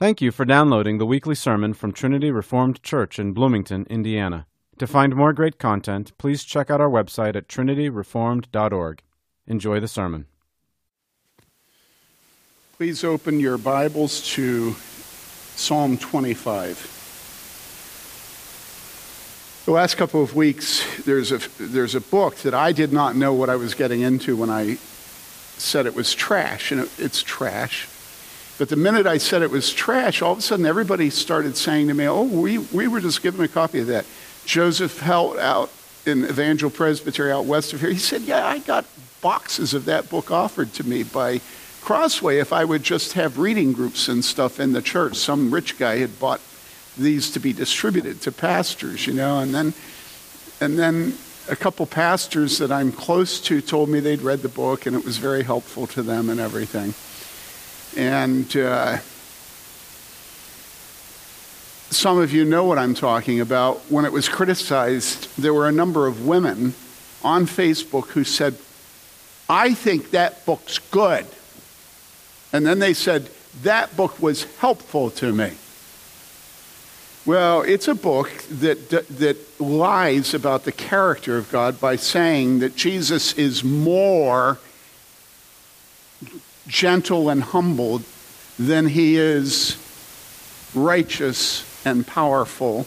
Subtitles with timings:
[0.00, 4.46] Thank you for downloading the weekly sermon from Trinity Reformed Church in Bloomington, Indiana.
[4.78, 9.02] To find more great content, please check out our website at trinityreformed.org.
[9.48, 10.26] Enjoy the sermon.
[12.76, 14.76] Please open your Bibles to
[15.56, 16.94] Psalm 25.
[19.66, 23.34] The last couple of weeks, there's a, there's a book that I did not know
[23.34, 24.76] what I was getting into when I
[25.56, 27.88] said it was trash, and it, it's trash.
[28.58, 31.88] But the minute I said it was trash, all of a sudden everybody started saying
[31.88, 34.04] to me, Oh, we, we were just given a copy of that.
[34.44, 35.70] Joseph Helt out
[36.04, 38.84] in Evangel Presbytery out west of here, he said, Yeah, I got
[39.20, 41.40] boxes of that book offered to me by
[41.82, 45.16] Crossway if I would just have reading groups and stuff in the church.
[45.16, 46.40] Some rich guy had bought
[46.96, 49.72] these to be distributed to pastors, you know, and then
[50.60, 51.14] and then
[51.48, 55.04] a couple pastors that I'm close to told me they'd read the book and it
[55.04, 56.92] was very helpful to them and everything.
[57.96, 58.98] And uh,
[61.90, 63.78] some of you know what I'm talking about.
[63.90, 66.74] When it was criticized, there were a number of women
[67.22, 68.56] on Facebook who said,
[69.48, 71.26] I think that book's good.
[72.52, 73.30] And then they said,
[73.62, 75.52] that book was helpful to me.
[77.26, 82.76] Well, it's a book that, that lies about the character of God by saying that
[82.76, 84.58] Jesus is more
[86.68, 88.02] gentle and humble
[88.58, 89.76] than he is
[90.74, 92.86] righteous and powerful,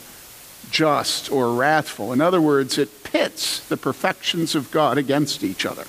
[0.70, 2.14] just or wrathful.
[2.14, 5.86] In other words, it pits the perfections of God against each other.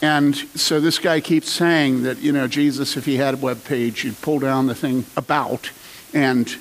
[0.00, 3.62] And so this guy keeps saying that, you know, Jesus, if he had a web
[3.64, 5.70] page, you'd pull down the thing about,
[6.12, 6.56] and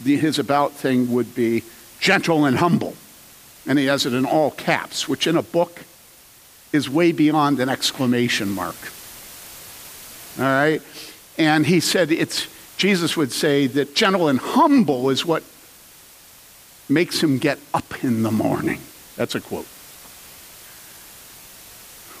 [0.00, 1.62] the, his about thing would be
[2.00, 2.94] gentle and humble.
[3.66, 5.84] And he has it in all caps, which in a book
[6.72, 8.76] is way beyond an exclamation mark.
[10.38, 10.82] All right?
[11.38, 15.42] And he said it's Jesus would say that gentle and humble is what
[16.88, 18.80] makes him get up in the morning.
[19.16, 19.66] That's a quote.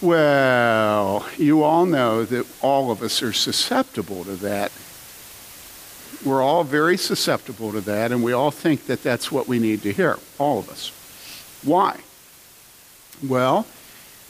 [0.02, 4.70] Well, you all know that all of us are susceptible to that.
[6.24, 9.82] We're all very susceptible to that, and we all think that that's what we need
[9.82, 10.92] to hear, all of us.
[11.62, 12.00] Why?
[13.26, 13.66] Well,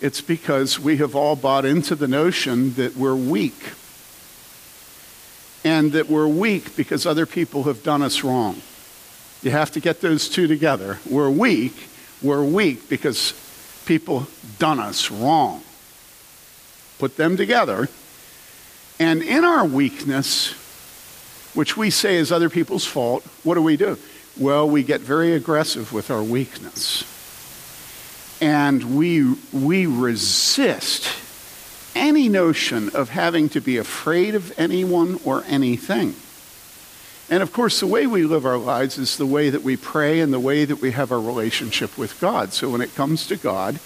[0.01, 3.73] it's because we have all bought into the notion that we're weak
[5.65, 8.61] and that we're weak because other people have done us wrong.
[9.43, 10.99] You have to get those two together.
[11.09, 11.75] We're weak.
[12.23, 13.35] We're weak because
[13.87, 14.27] people
[14.59, 15.63] done us wrong.
[16.99, 17.89] Put them together.
[18.99, 20.53] And in our weakness,
[21.55, 23.99] which we say is other people's fault, what do we do?
[24.39, 27.05] Well, we get very aggressive with our weakness.
[28.43, 31.09] And we, we resist
[32.01, 36.17] any notion of having to be afraid of anyone or anything.
[37.29, 40.19] And of course, the way we live our lives is the way that we pray
[40.19, 42.53] and the way that we have our relationship with God.
[42.53, 43.79] So when it comes to God,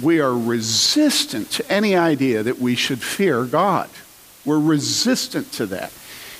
[0.00, 3.90] we are resistant to any idea that we should fear God.
[4.46, 5.92] We're resistant to that.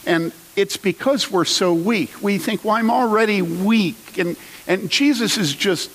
[0.07, 2.23] And it's because we're so weak.
[2.23, 4.17] We think, well, I'm already weak.
[4.19, 4.37] And,
[4.67, 5.91] and Jesus is just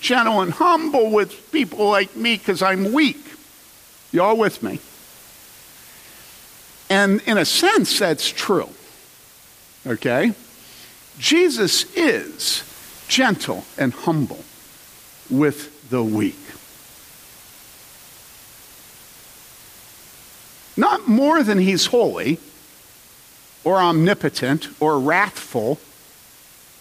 [0.00, 3.27] gentle and humble with people like me because I'm weak.
[4.12, 4.80] Y'all with me?
[6.90, 8.70] And in a sense, that's true.
[9.86, 10.32] Okay?
[11.18, 12.64] Jesus is
[13.08, 14.44] gentle and humble
[15.30, 16.38] with the weak.
[20.76, 22.38] Not more than he's holy,
[23.64, 25.80] or omnipotent, or wrathful,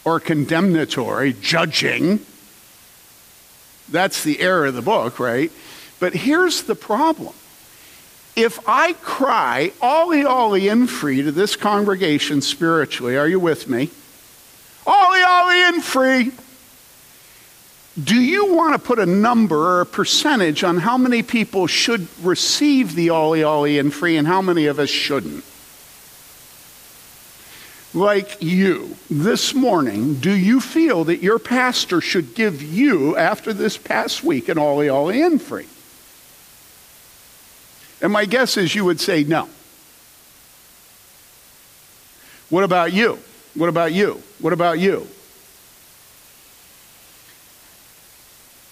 [0.05, 2.19] or condemnatory, judging.
[3.89, 5.51] That's the error of the book, right?
[5.99, 7.33] But here's the problem.
[8.35, 13.89] If I cry, Ollie, Ollie, in free to this congregation spiritually, are you with me?
[14.85, 16.31] Ollie, Ollie, in free.
[18.01, 22.07] Do you want to put a number or a percentage on how many people should
[22.21, 25.43] receive the Ollie, Ollie, in free and how many of us shouldn't?
[27.97, 33.77] like you this morning, do you feel that your pastor should give you, after this
[33.77, 35.65] past week, an Ollie Ollie in free?
[38.01, 39.49] And my guess is you would say no.
[42.49, 43.19] What about you?
[43.55, 44.21] What about you?
[44.39, 45.07] What about you?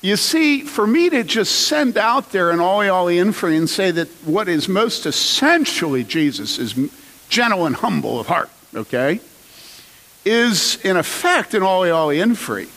[0.01, 3.89] You see, for me to just send out there an Ollie in free and say
[3.89, 6.75] that what is most essentially Jesus is
[7.27, 9.19] gentle and humble of heart, okay,
[10.23, 12.67] is in effect an Ollie Ollie in free.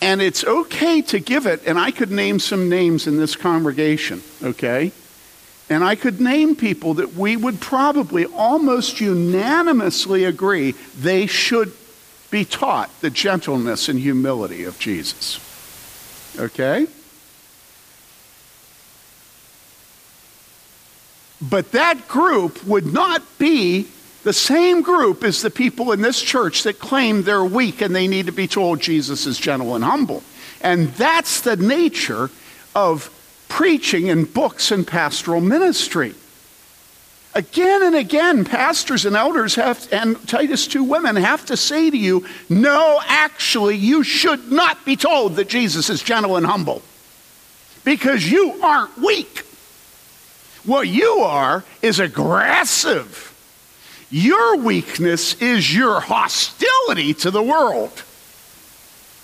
[0.00, 4.22] And it's okay to give it, and I could name some names in this congregation,
[4.40, 4.92] okay?
[5.70, 11.72] And I could name people that we would probably almost unanimously agree they should
[12.30, 15.38] be taught the gentleness and humility of Jesus.
[16.38, 16.88] Okay?
[21.40, 23.86] But that group would not be
[24.24, 28.08] the same group as the people in this church that claim they're weak and they
[28.08, 30.22] need to be told Jesus is gentle and humble.
[30.60, 32.28] And that's the nature
[32.74, 33.10] of
[33.50, 36.14] preaching and books and pastoral ministry.
[37.34, 41.96] Again and again, pastors and elders have, and Titus 2 women have to say to
[41.96, 46.80] you, no, actually, you should not be told that Jesus is gentle and humble
[47.84, 49.40] because you aren't weak.
[50.64, 53.26] What you are is aggressive.
[54.10, 58.02] Your weakness is your hostility to the world.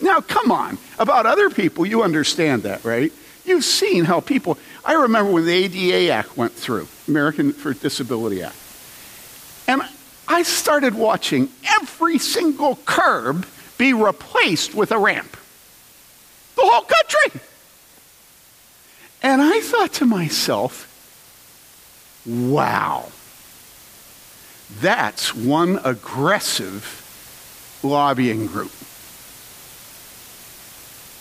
[0.01, 0.79] Now, come on.
[0.99, 3.13] About other people, you understand that, right?
[3.47, 4.59] You've seen how people.
[4.85, 8.57] I remember when the ADA Act went through, American for Disability Act.
[9.69, 9.83] And
[10.29, 11.49] I started watching
[11.81, 13.47] every single curb
[13.79, 15.37] be replaced with a ramp.
[16.57, 17.41] The whole country.
[19.23, 20.93] And I thought to myself,
[22.27, 23.11] wow,
[24.81, 27.03] that's one aggressive
[27.83, 28.73] lobbying group.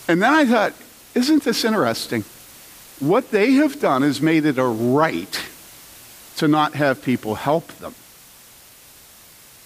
[0.08, 0.72] And then I thought,
[1.16, 2.24] isn't this interesting?
[3.00, 5.42] What they have done is made it a right
[6.36, 7.94] to not have people help them.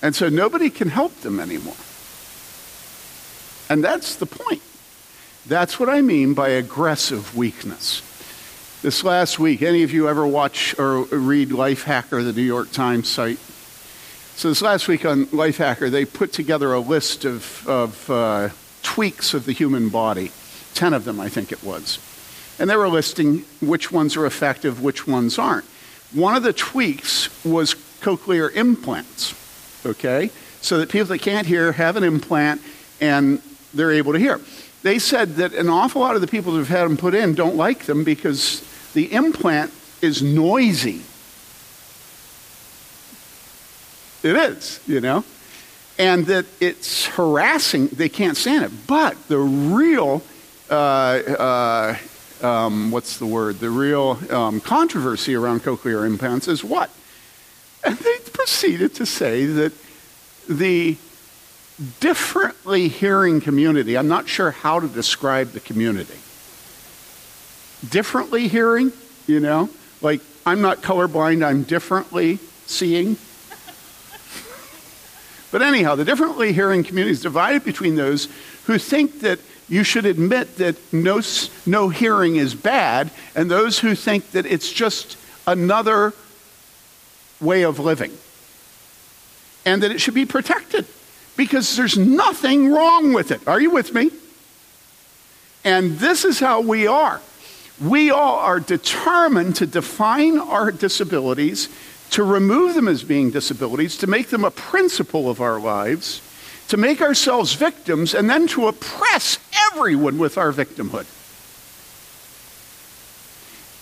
[0.01, 1.75] And so nobody can help them anymore.
[3.69, 4.63] And that's the point.
[5.47, 8.03] That's what I mean by aggressive weakness.
[8.83, 13.09] This last week, any of you ever watch or read Lifehacker, the New York Times
[13.09, 13.39] site?
[14.37, 18.49] So, this last week on Lifehacker, they put together a list of, of uh,
[18.83, 20.31] tweaks of the human body
[20.75, 21.99] 10 of them, I think it was.
[22.59, 25.65] And they were listing which ones are effective, which ones aren't.
[26.13, 29.35] One of the tweaks was cochlear implants,
[29.87, 30.31] okay?
[30.61, 32.61] So that people that can't hear have an implant
[33.01, 33.41] and
[33.73, 34.41] they're able to hear.
[34.83, 37.35] They said that an awful lot of the people that have had them put in
[37.35, 41.03] don't like them because the implant is noisy.
[44.23, 45.25] It is, you know?
[45.99, 47.89] And that it's harassing.
[47.89, 48.73] They can't stand it.
[48.87, 50.23] But the real,
[50.71, 51.97] uh,
[52.43, 53.59] uh, um, what's the word?
[53.59, 56.91] The real um, controversy around cochlear implants is what?
[57.85, 59.73] And they proceeded to say that
[60.49, 60.97] the
[61.99, 66.19] differently hearing community, I'm not sure how to describe the community
[67.89, 68.93] differently hearing,
[69.27, 69.71] you know?
[70.03, 73.17] Like, I'm not colorblind, I'm differently seeing.
[75.51, 78.29] but anyhow, the differently hearing community is divided between those
[78.65, 79.39] who think that
[79.71, 81.23] you should admit that no,
[81.65, 86.13] no hearing is bad, and those who think that it's just another
[87.41, 88.13] way of living,
[89.65, 90.85] and that it should be protected
[91.39, 93.49] because there's nothing wrong with it.
[93.49, 94.11] Are you with me?
[95.65, 97.23] And this is how we are
[97.81, 101.69] we all are determined to define our disabilities,
[102.11, 106.21] to remove them as being disabilities, to make them a principle of our lives,
[106.71, 109.39] to make ourselves victims, and then to oppress
[109.73, 111.05] everyone with our victimhood.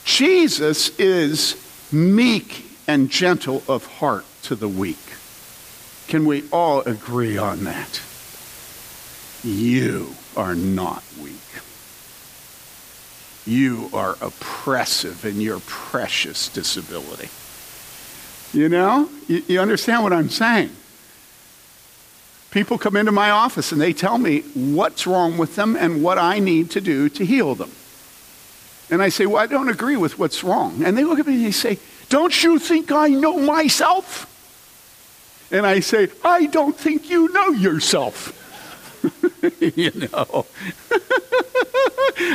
[0.07, 1.63] Jesus is
[1.93, 4.97] meek and gentle of heart to the weak.
[6.07, 8.01] Can we all agree on that?
[9.45, 11.35] You are not weak.
[13.47, 17.29] You are oppressive in your precious disability.
[18.59, 19.11] You know?
[19.27, 20.71] You, you understand what I'm saying?
[22.51, 26.19] People come into my office and they tell me what's wrong with them and what
[26.19, 27.71] I need to do to heal them.
[28.91, 30.83] And I say, Well, I don't agree with what's wrong.
[30.83, 31.79] And they look at me and they say,
[32.09, 34.35] Don't you think I know myself?
[35.51, 38.35] And I say, I don't think you know yourself.
[39.61, 40.47] you know.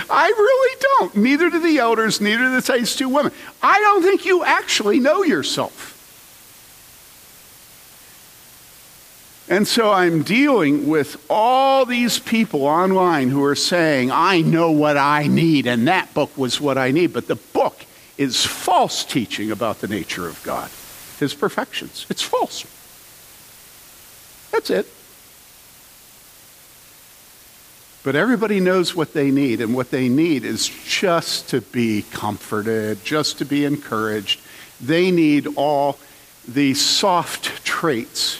[0.10, 1.17] I really don't.
[1.17, 3.32] Neither do the elders, neither do these two women.
[3.62, 5.93] I don't think you actually know yourself.
[9.50, 14.96] And so I'm dealing with all these people online who are saying, I know what
[14.96, 17.12] I need, and that book was what I need.
[17.12, 17.86] But the book
[18.18, 20.72] is false teaching about the nature of God,
[21.20, 22.06] his perfections.
[22.10, 22.66] It's false.
[24.52, 24.88] That's it.
[28.04, 33.04] But everybody knows what they need, and what they need is just to be comforted,
[33.04, 34.42] just to be encouraged.
[34.80, 35.98] They need all
[36.48, 38.40] the soft traits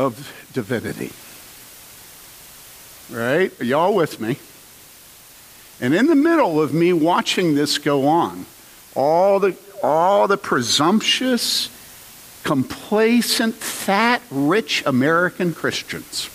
[0.00, 1.12] of divinity.
[3.14, 3.52] Right?
[3.60, 4.38] Are y'all with me?
[5.80, 8.46] And in the middle of me watching this go on,
[8.94, 11.68] all the all the presumptuous,
[12.44, 16.26] complacent, fat, rich American Christians,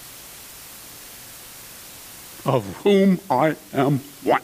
[2.45, 4.41] of whom I am one.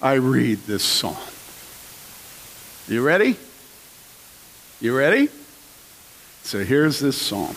[0.00, 1.16] I read this psalm.
[2.86, 3.36] You ready?
[4.80, 5.30] You ready?
[6.44, 7.56] So here's this psalm.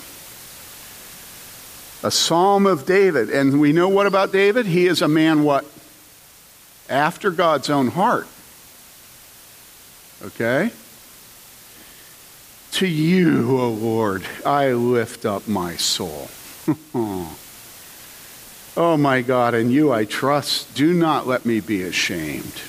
[2.03, 3.29] A psalm of David.
[3.29, 4.65] And we know what about David?
[4.65, 5.65] He is a man what?
[6.89, 8.27] After God's own heart.
[10.23, 10.71] Okay?
[12.71, 16.29] To you, O Lord, I lift up my soul.
[18.77, 20.73] oh my God, in you I trust.
[20.75, 22.61] Do not let me be ashamed.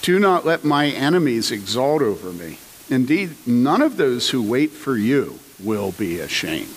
[0.00, 2.58] Do not let my enemies exalt over me.
[2.90, 6.74] Indeed, none of those who wait for you will be ashamed.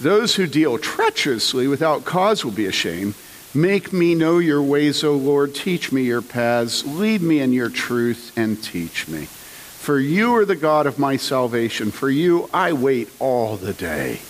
[0.00, 3.14] Those who deal treacherously without cause will be ashamed.
[3.54, 5.54] Make me know your ways, O Lord.
[5.54, 6.84] Teach me your paths.
[6.84, 9.24] Lead me in your truth and teach me.
[9.24, 11.90] For you are the God of my salvation.
[11.90, 14.20] For you I wait all the day.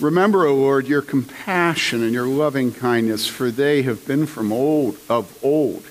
[0.00, 4.96] Remember, O Lord, your compassion and your loving kindness, for they have been from old
[5.08, 5.84] of old.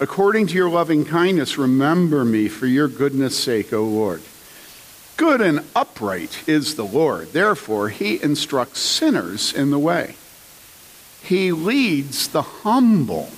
[0.00, 4.22] According to your loving kindness, remember me for your goodness' sake, O Lord.
[5.16, 7.32] Good and upright is the Lord.
[7.32, 10.16] Therefore, he instructs sinners in the way.
[11.22, 13.30] He leads the humble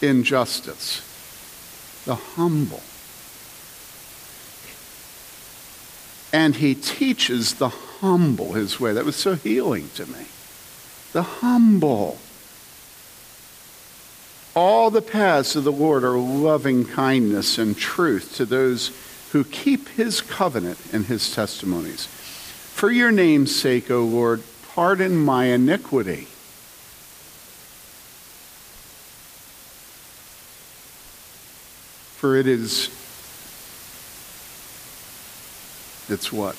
[0.00, 1.02] in justice.
[2.04, 2.82] The humble.
[6.32, 8.92] And he teaches the humble his way.
[8.92, 10.26] That was so healing to me.
[11.12, 12.18] The humble.
[14.54, 18.90] All the paths of the Lord are loving kindness and truth to those
[19.32, 22.06] who keep his covenant and his testimonies.
[22.06, 24.42] For your name's sake, O Lord,
[24.74, 26.26] pardon my iniquity.
[32.18, 32.88] For it is,
[36.10, 36.56] it's what?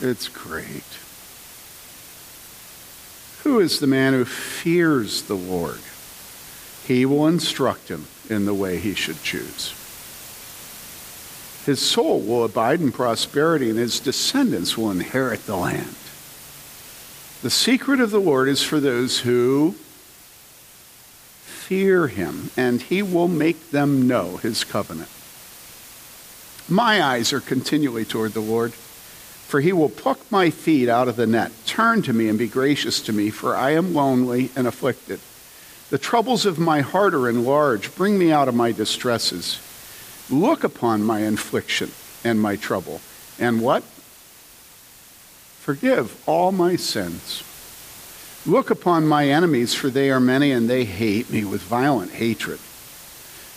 [0.00, 0.84] It's great.
[3.42, 5.80] Who is the man who fears the Lord?
[6.86, 9.74] He will instruct him in the way he should choose.
[11.64, 15.94] His soul will abide in prosperity, and his descendants will inherit the land.
[17.42, 19.74] The secret of the Lord is for those who
[21.44, 25.08] fear him, and he will make them know his covenant.
[26.68, 31.16] My eyes are continually toward the Lord, for he will pluck my feet out of
[31.16, 31.52] the net.
[31.64, 35.20] Turn to me and be gracious to me, for I am lonely and afflicted.
[35.90, 37.94] The troubles of my heart are enlarged.
[37.94, 39.60] Bring me out of my distresses.
[40.30, 41.90] Look upon my affliction
[42.24, 43.00] and my trouble,
[43.38, 43.82] and what?
[45.60, 47.42] Forgive all my sins.
[48.46, 52.60] Look upon my enemies, for they are many, and they hate me with violent hatred.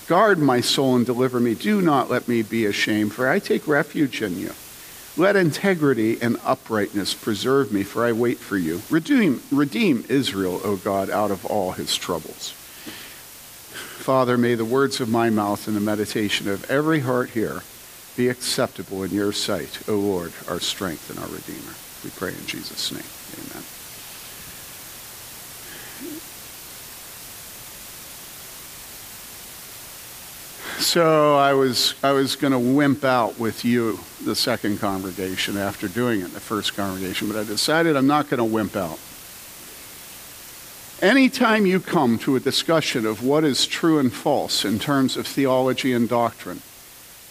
[0.07, 1.55] Guard my soul and deliver me.
[1.55, 4.53] Do not let me be ashamed, for I take refuge in you.
[5.17, 8.83] Let integrity and uprightness preserve me, for I wait for you.
[8.91, 12.51] Redeem, redeem Israel, O God, out of all his troubles.
[13.97, 17.63] Father, may the words of my mouth and the meditation of every heart here
[18.15, 21.73] be acceptable in your sight, O Lord, our strength and our Redeemer.
[22.03, 23.03] We pray in Jesus' name.
[23.51, 23.66] Amen.
[30.87, 35.89] So I was I was going to wimp out with you the second congregation after
[35.89, 38.97] doing it the first congregation, but I decided I'm not going to wimp out.
[41.01, 45.27] Anytime you come to a discussion of what is true and false in terms of
[45.27, 46.61] theology and doctrine,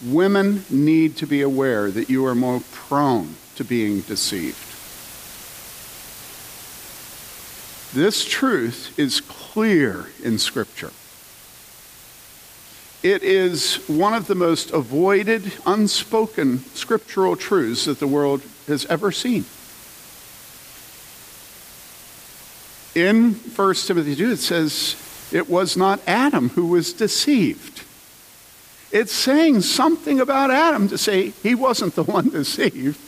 [0.05, 4.55] women need to be aware that you are more prone to being deceived.
[7.95, 10.91] This truth is clear in Scripture.
[13.03, 19.11] It is one of the most avoided, unspoken scriptural truths that the world has ever
[19.11, 19.45] seen.
[22.97, 24.95] in 1 Timothy 2, it says,
[25.31, 27.83] it was not Adam who was deceived.
[28.91, 32.99] It's saying something about Adam to say he wasn't the one deceived.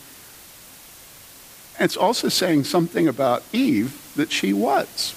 [1.79, 5.15] It's also saying something about Eve that she was.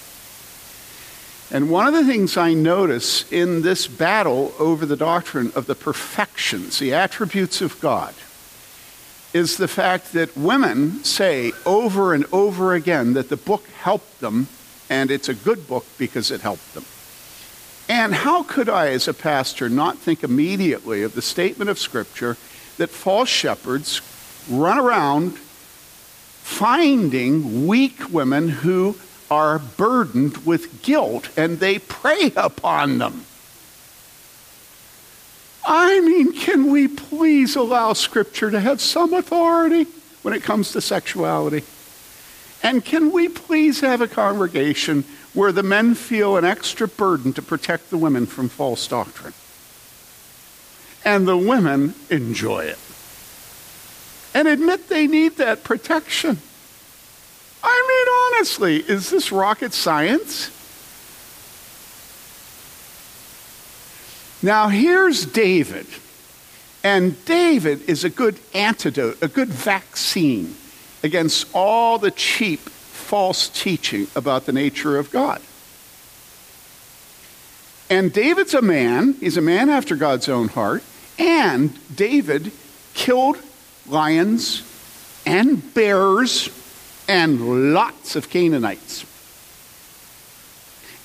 [1.53, 5.75] And one of the things I notice in this battle over the doctrine of the
[5.75, 8.15] perfections, the attributes of God,
[9.35, 14.49] is the fact that women say over and over again that the book helped them
[14.89, 16.87] and it's a good book because it helped them.
[17.87, 22.39] And how could I, as a pastor, not think immediately of the statement of Scripture
[22.79, 24.01] that false shepherds
[24.51, 25.37] run around
[26.43, 28.97] finding weak women who
[29.33, 33.25] are burdened with guilt and they prey upon them?
[35.67, 39.87] I mean, can we please allow Scripture to have some authority
[40.21, 41.65] when it comes to sexuality?
[42.63, 47.41] And can we please have a congregation where the men feel an extra burden to
[47.41, 49.33] protect the women from false doctrine?
[51.07, 52.79] And the women enjoy it.
[54.35, 56.39] And admit they need that protection.
[57.63, 60.51] I mean, honestly, is this rocket science?
[64.43, 65.87] Now, here's David.
[66.85, 70.57] And David is a good antidote, a good vaccine
[71.05, 75.41] against all the cheap, false teaching about the nature of God.
[77.89, 80.83] And David's a man, he's a man after God's own heart,
[81.19, 82.51] and David
[82.95, 83.39] killed
[83.87, 84.63] lions
[85.25, 86.49] and bears
[87.13, 89.05] and lots of Canaanites.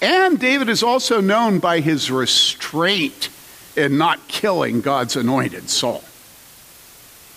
[0.01, 3.27] And David is also known by his restraint
[3.75, 6.01] in not killing God's anointed Saul.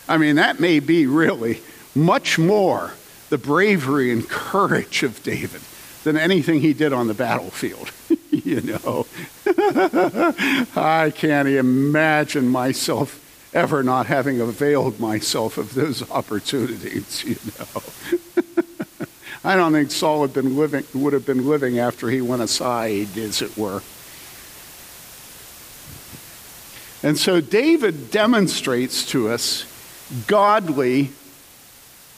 [0.09, 1.61] I mean, that may be really
[1.97, 2.93] much more
[3.29, 5.63] the bravery and courage of David
[6.05, 7.91] than anything he did on the battlefield.
[8.31, 9.05] you know,
[10.77, 13.21] I can't imagine myself
[13.53, 18.43] ever not having availed myself of those opportunities, you know.
[19.43, 23.17] I don't think Saul had been living, would have been living after he went aside,
[23.17, 23.83] as it were.
[27.03, 29.65] And so David demonstrates to us
[30.27, 31.13] godly,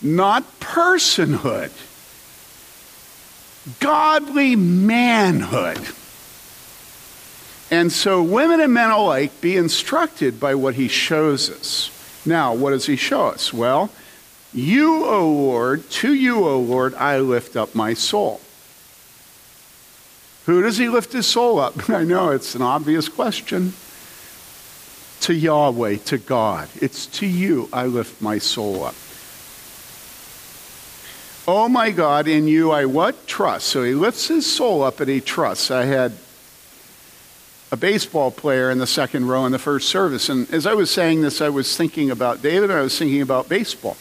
[0.01, 1.71] not personhood,
[3.79, 5.79] godly manhood.
[7.71, 11.91] And so women and men alike be instructed by what he shows us.
[12.27, 13.53] Now, what does he show us?
[13.53, 13.91] Well,
[14.55, 18.41] you, O Lord, to you, O Lord, I lift up my soul.
[20.47, 21.89] Who does he lift his soul up?
[21.91, 23.75] I know it's an obvious question.
[25.21, 26.69] To Yahweh, to God.
[26.81, 28.95] It's to you I lift my soul up.
[31.47, 33.27] Oh my God, in you I what?
[33.27, 33.69] Trust.
[33.69, 35.71] So he lifts his soul up and he trusts.
[35.71, 36.13] I had
[37.71, 40.29] a baseball player in the second row in the first service.
[40.29, 43.23] And as I was saying this, I was thinking about David and I was thinking
[43.23, 43.97] about baseball.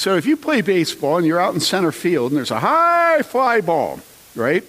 [0.00, 3.20] So if you play baseball and you're out in center field and there's a high
[3.20, 4.00] fly ball,
[4.34, 4.64] right?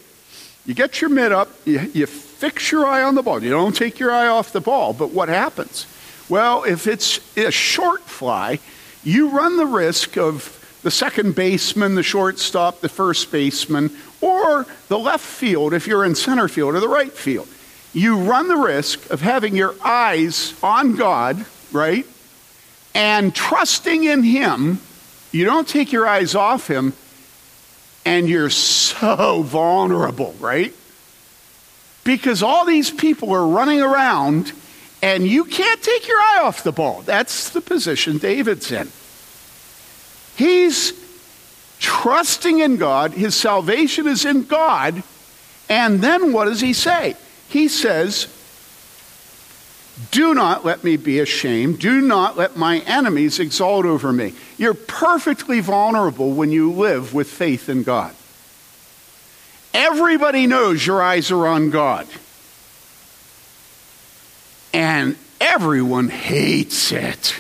[0.66, 3.42] You get your mitt up, you, you fix your eye on the ball.
[3.42, 5.88] You don't take your eye off the ball, but what happens?
[6.28, 8.60] Well, if it's a short fly,
[9.06, 13.90] you run the risk of the second baseman, the shortstop, the first baseman,
[14.20, 17.48] or the left field if you're in center field or the right field.
[17.94, 22.06] You run the risk of having your eyes on God, right?
[22.94, 24.82] And trusting in Him
[25.32, 26.94] you don't take your eyes off him,
[28.06, 30.74] and you're so vulnerable, right?
[32.04, 34.52] Because all these people are running around,
[35.02, 37.02] and you can't take your eye off the ball.
[37.04, 38.90] That's the position David's in.
[40.36, 40.94] He's
[41.80, 45.04] trusting in God, his salvation is in God,
[45.70, 47.16] and then what does he say?
[47.50, 48.28] He says,
[50.10, 51.80] do not let me be ashamed.
[51.80, 54.34] Do not let my enemies exalt over me.
[54.58, 58.16] You're perfectly vulnerable when you live with faith in God.
[59.74, 62.08] Everybody knows your eyes are on God.
[64.74, 67.40] And everyone hates it.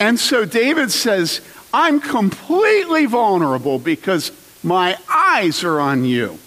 [0.00, 1.40] And so David says,
[1.72, 6.38] I'm completely vulnerable because my eyes are on you.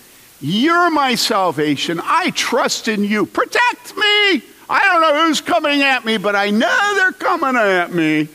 [0.42, 2.02] You're my salvation.
[2.04, 3.28] I trust in you.
[3.28, 4.42] Protect me.
[4.70, 8.28] I don't know who's coming at me, but I know they're coming at me.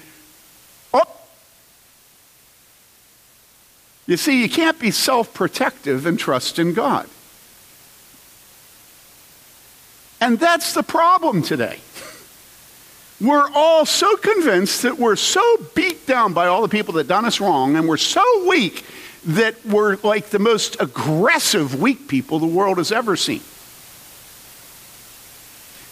[0.94, 1.02] Oh.
[4.06, 7.08] You see, you can't be self protective and trust in God.
[10.20, 11.80] And that's the problem today.
[13.20, 17.24] We're all so convinced that we're so beat down by all the people that done
[17.24, 18.84] us wrong, and we're so weak
[19.26, 23.40] that were like the most aggressive, weak people the world has ever seen.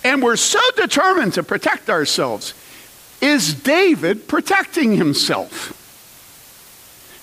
[0.04, 2.54] And we're so determined to protect ourselves.
[3.20, 5.80] Is David protecting himself?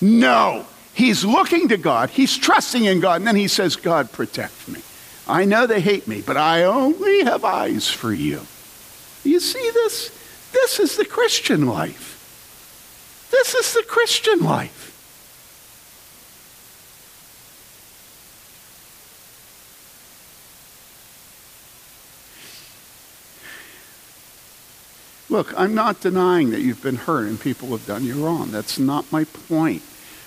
[0.01, 0.65] No.
[0.93, 4.81] He's looking to God, he's trusting in God, and then he says, God, protect me.
[5.27, 8.41] I know they hate me, but I only have eyes for you.
[9.23, 10.17] You see this?
[10.51, 13.27] This is the Christian life.
[13.31, 14.90] This is the Christian life.
[25.31, 28.51] Look, I'm not denying that you've been hurt and people have done you wrong.
[28.51, 29.81] That's not my point.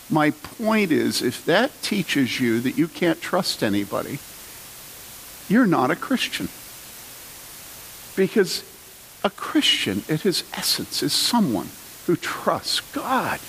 [0.08, 4.18] My point is if that teaches you that you can't trust anybody,
[5.46, 6.48] you're not a Christian.
[8.16, 8.64] Because
[9.22, 11.68] a Christian, at his essence, is someone
[12.06, 13.40] who trusts God.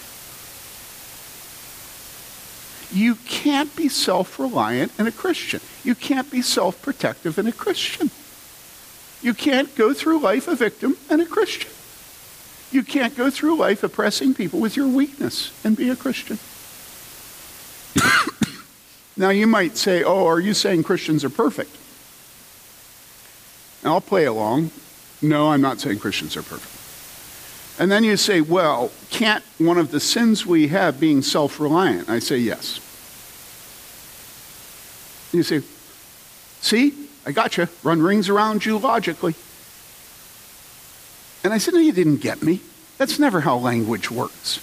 [2.92, 5.62] You can't be self reliant in a Christian.
[5.86, 8.12] You can't be self protective in a Christian.
[9.26, 11.72] You can't go through life a victim and a Christian.
[12.70, 16.38] You can't go through life oppressing people with your weakness and be a Christian.
[19.18, 21.76] now, you might say, Oh, are you saying Christians are perfect?
[23.82, 24.70] And I'll play along.
[25.24, 27.82] No, I'm not saying Christians are perfect.
[27.82, 32.10] And then you say, Well, can't one of the sins we have being self reliant?
[32.10, 32.80] I say, Yes.
[35.34, 35.64] You say,
[36.62, 37.68] See, I got you.
[37.84, 39.36] Run rings around you logically.
[41.44, 42.62] And I said, No, you didn't get me.
[42.98, 44.60] That's never how language works.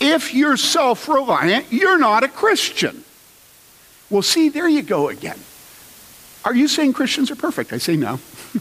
[0.00, 3.04] If you're self reliant, you're not a Christian.
[4.10, 5.38] Well, see, there you go again.
[6.44, 7.72] Are you saying Christians are perfect?
[7.72, 8.18] I say no.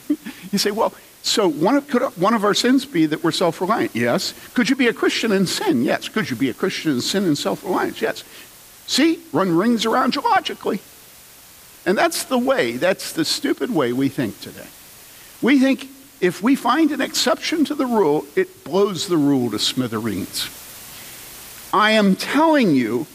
[0.51, 3.61] you say, well, so one of, could one of our sins be that we're self
[3.61, 3.95] reliant?
[3.95, 4.33] Yes.
[4.53, 5.83] Could you be a Christian in sin?
[5.83, 6.09] Yes.
[6.09, 8.01] Could you be a Christian in sin and self reliance?
[8.01, 8.23] Yes.
[8.87, 10.79] See, run rings around you logically.
[11.85, 14.67] And that's the way, that's the stupid way we think today.
[15.41, 15.87] We think
[16.19, 20.49] if we find an exception to the rule, it blows the rule to smithereens.
[21.73, 23.07] I am telling you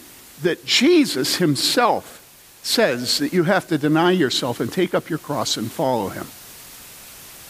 [0.43, 2.15] that Jesus himself
[2.63, 6.27] says that you have to deny yourself and take up your cross and follow him.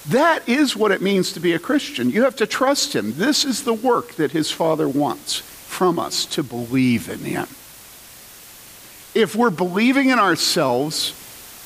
[0.09, 2.11] That is what it means to be a Christian.
[2.11, 3.15] You have to trust him.
[3.15, 7.49] This is the work that his Father wants from us to believe in him.
[9.17, 11.15] If we're believing in ourselves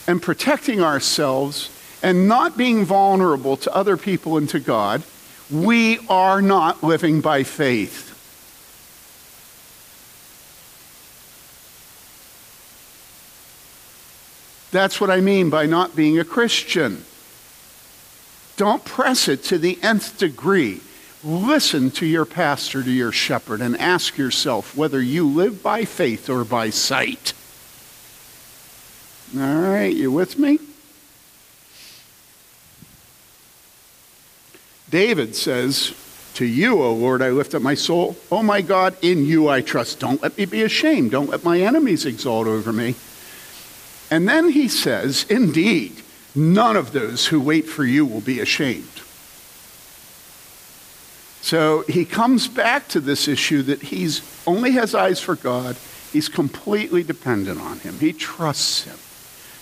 [0.06, 1.68] and protecting ourselves
[2.00, 5.02] and not being vulnerable to other people and to God,
[5.50, 8.06] we are not living by faith.
[14.70, 17.04] That's what I mean by not being a Christian.
[18.56, 20.82] Don't press it to the nth degree.
[21.24, 26.30] Listen to your pastor, to your shepherd, and ask yourself whether you live by faith
[26.30, 27.32] or by sight.
[29.36, 30.58] All right, you with me?
[34.90, 35.94] David says,
[36.34, 38.16] To you, O Lord, I lift up my soul.
[38.32, 40.00] O my God, in you I trust.
[40.00, 41.12] Don't let me be ashamed.
[41.12, 42.96] Don't let my enemies exalt over me.
[44.10, 46.02] And then he says, Indeed,
[46.34, 48.88] none of those who wait for you will be ashamed.
[51.40, 55.76] So he comes back to this issue that he's only has eyes for God.
[56.12, 57.98] He's completely dependent on him.
[57.98, 58.98] He trusts him.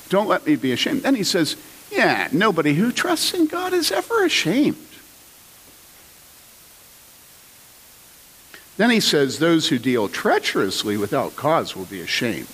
[0.08, 1.02] Don't let me be ashamed.
[1.02, 1.56] Then he says,
[1.90, 4.76] Yeah, nobody who trusts in God is ever ashamed.
[8.76, 12.48] Then he says, Those who deal treacherously without cause will be ashamed.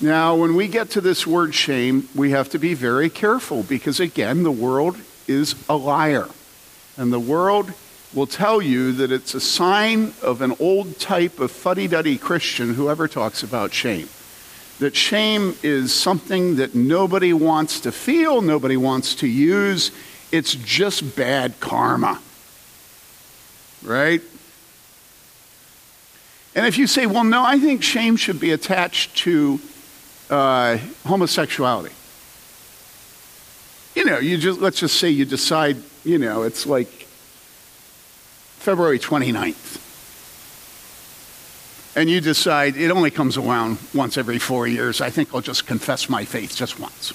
[0.00, 3.98] Now, when we get to this word shame, we have to be very careful because,
[3.98, 6.28] again, the world is a liar.
[6.96, 7.72] And the world
[8.14, 12.74] will tell you that it's a sign of an old type of fuddy duddy Christian
[12.74, 14.08] whoever talks about shame.
[14.78, 19.90] That shame is something that nobody wants to feel, nobody wants to use.
[20.30, 22.20] It's just bad karma.
[23.82, 24.22] Right?
[26.54, 29.60] And if you say, well, no, I think shame should be attached to
[30.30, 31.94] uh, homosexuality.
[33.94, 36.88] You know, you just let's just say you decide, you know, it's like
[38.58, 39.87] February 29th.
[41.96, 45.00] And you decide it only comes around once every four years.
[45.00, 47.12] I think I'll just confess my faith just once.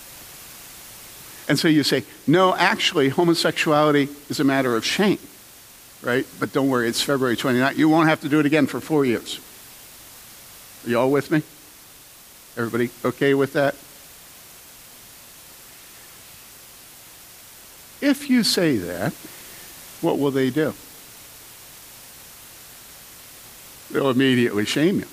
[1.47, 5.19] And so you say, no, actually, homosexuality is a matter of shame,
[6.01, 6.25] right?
[6.39, 7.77] But don't worry, it's February 29th.
[7.77, 9.39] You won't have to do it again for four years.
[10.85, 11.43] Are you all with me?
[12.57, 13.75] Everybody okay with that?
[18.01, 19.13] If you say that,
[20.01, 20.73] what will they do?
[23.93, 25.05] They'll immediately shame you.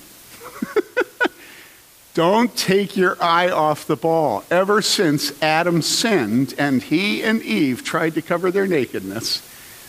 [2.15, 4.43] Don't take your eye off the ball.
[4.49, 9.47] Ever since Adam sinned and he and Eve tried to cover their nakedness,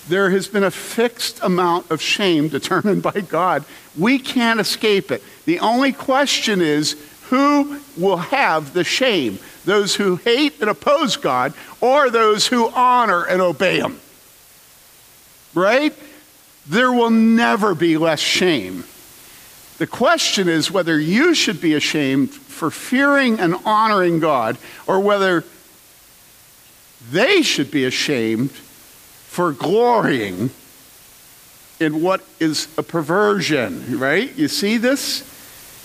[0.08, 3.64] there has been a fixed amount of shame determined by God.
[3.96, 5.22] We can't escape it.
[5.46, 6.94] The only question is
[7.30, 9.38] who will have the shame?
[9.64, 13.98] Those who hate and oppose God, or those who honor and obey Him?
[15.54, 15.94] Right?
[16.66, 18.84] There will never be less shame.
[19.78, 25.44] The question is whether you should be ashamed for fearing and honoring God, or whether
[27.10, 30.50] they should be ashamed for glorying
[31.80, 34.32] in what is a perversion, right?
[34.36, 35.28] You see this?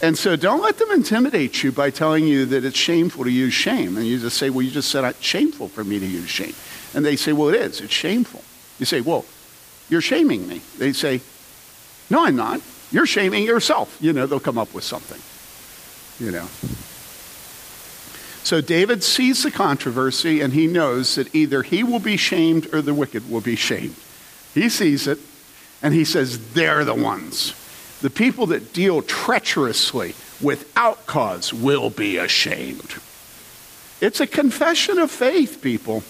[0.03, 3.53] And so don't let them intimidate you by telling you that it's shameful to use
[3.53, 3.97] shame.
[3.97, 6.53] And you just say, well, you just said it's shameful for me to use shame.
[6.93, 7.81] And they say, well, it is.
[7.81, 8.43] It's shameful.
[8.77, 9.25] You say, well,
[9.89, 10.62] you're shaming me.
[10.78, 11.21] They say,
[12.10, 12.62] no, I'm not.
[12.91, 13.97] You're shaming yourself.
[14.00, 15.21] You know, they'll come up with something.
[16.26, 16.47] You know.
[18.43, 22.82] So David sees the controversy and he knows that either he will be shamed or
[22.82, 23.95] the wicked will be shamed.
[24.54, 25.19] He sees it
[25.82, 27.54] and he says, they're the ones.
[28.02, 32.95] The people that deal treacherously without cause will be ashamed.
[34.00, 36.04] It's a confession of faith, people.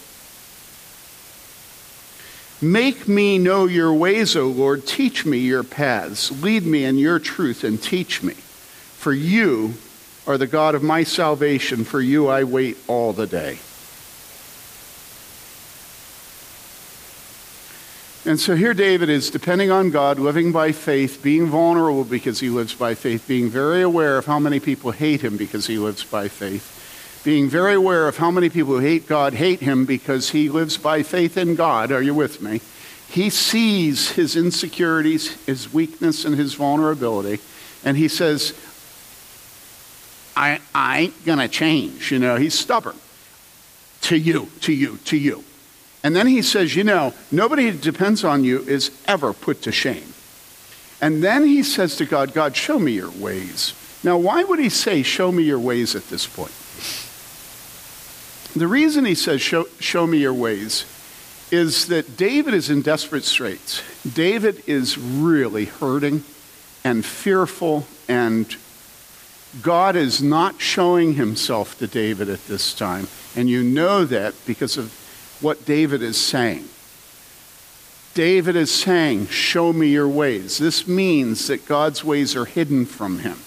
[2.61, 4.87] Make me know your ways, O Lord.
[4.87, 6.41] Teach me your paths.
[6.41, 8.33] Lead me in your truth and teach me.
[8.33, 9.75] For you
[10.25, 11.83] are the God of my salvation.
[11.83, 13.59] For you I wait all the day.
[18.27, 22.49] And so here David is depending on God, living by faith, being vulnerable because he
[22.49, 26.03] lives by faith, being very aware of how many people hate him because he lives
[26.03, 26.73] by faith,
[27.27, 30.77] being very aware of how many people who hate God hate him because he lives
[30.77, 31.91] by faith in God.
[31.91, 32.61] Are you with me?
[33.09, 37.43] He sees his insecurities, his weakness, and his vulnerability,
[37.83, 38.57] and he says,
[40.37, 42.13] I, I ain't going to change.
[42.13, 42.95] You know, he's stubborn.
[44.03, 45.43] To you, to you, to you.
[46.05, 49.73] And then he says, You know, nobody who depends on you is ever put to
[49.73, 50.13] shame.
[51.01, 53.73] And then he says to God, God, show me your ways.
[54.01, 56.53] Now, why would he say, Show me your ways at this point?
[58.57, 60.85] The reason he says, Show, show me your ways
[61.51, 63.81] is that David is in desperate straits.
[64.13, 66.23] David is really hurting
[66.83, 68.55] and fearful, and
[69.61, 73.07] God is not showing himself to David at this time.
[73.35, 74.91] And you know that because of
[75.41, 76.67] what David is saying.
[78.13, 80.57] David is saying, Show me your ways.
[80.57, 83.37] This means that God's ways are hidden from him.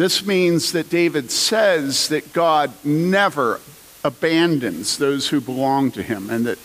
[0.00, 3.60] This means that David says that God never
[4.02, 6.58] abandons those who belong to him and that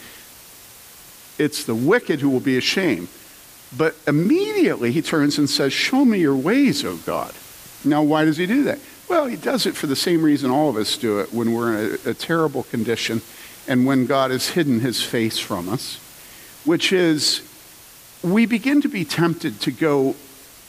[1.38, 3.10] it's the wicked who will be ashamed.
[3.78, 7.34] But immediately he turns and says, Show me your ways, O God.
[7.84, 8.80] Now, why does he do that?
[9.10, 11.78] Well, he does it for the same reason all of us do it when we're
[11.78, 13.22] in a, a terrible condition
[13.68, 15.98] and when God has hidden his face from us,
[16.64, 17.42] which is
[18.24, 20.16] we begin to be tempted to go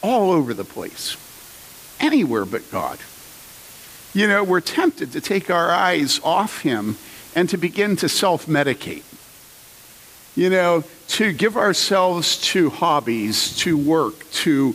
[0.03, 1.17] all over the place,
[2.01, 2.99] anywhere but God.
[4.15, 6.97] You know, we're tempted to take our eyes off him
[7.35, 9.05] and to begin to self medicate.
[10.35, 14.75] You know, to give ourselves to hobbies, to work, to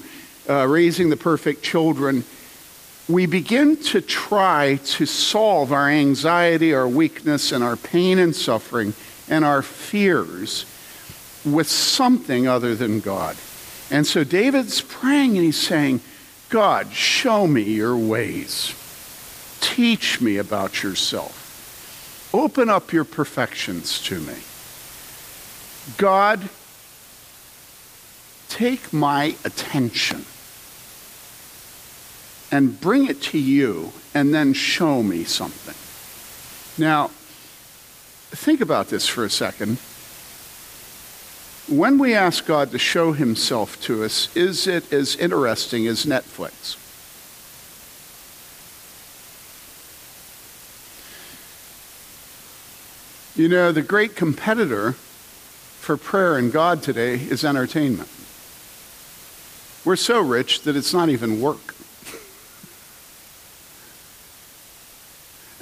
[0.49, 2.23] uh, raising the perfect children
[3.11, 8.93] we begin to try to solve our anxiety, our weakness, and our pain and suffering
[9.29, 10.65] and our fears
[11.43, 13.35] with something other than God.
[13.89, 15.99] And so David's praying and he's saying,
[16.51, 18.75] God, show me your ways.
[19.61, 22.29] Teach me about yourself.
[22.33, 24.35] Open up your perfections to me.
[25.97, 26.49] God,
[28.49, 30.25] take my attention
[32.51, 35.75] and bring it to you and then show me something.
[36.77, 37.11] Now,
[38.31, 39.77] think about this for a second.
[41.71, 46.75] When we ask God to show himself to us, is it as interesting as Netflix?
[53.37, 58.09] You know, the great competitor for prayer and God today is entertainment.
[59.85, 61.73] We're so rich that it's not even work.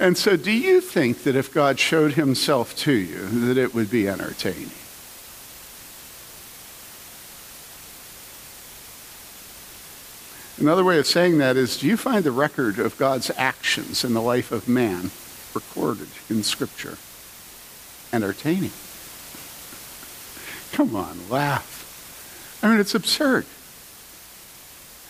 [0.00, 3.92] And so, do you think that if God showed himself to you, that it would
[3.92, 4.72] be entertaining?
[10.60, 14.12] Another way of saying that is do you find the record of God's actions in
[14.12, 15.10] the life of man
[15.54, 16.98] recorded in Scripture
[18.12, 18.72] entertaining?
[20.72, 22.60] Come on, laugh.
[22.62, 23.46] I mean, it's absurd.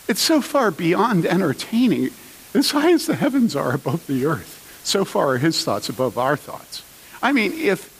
[0.07, 2.11] It's so far beyond entertaining,
[2.55, 4.81] as high as the heavens are above the earth.
[4.85, 6.85] So far are his thoughts above our thoughts.
[7.21, 7.91] I mean, if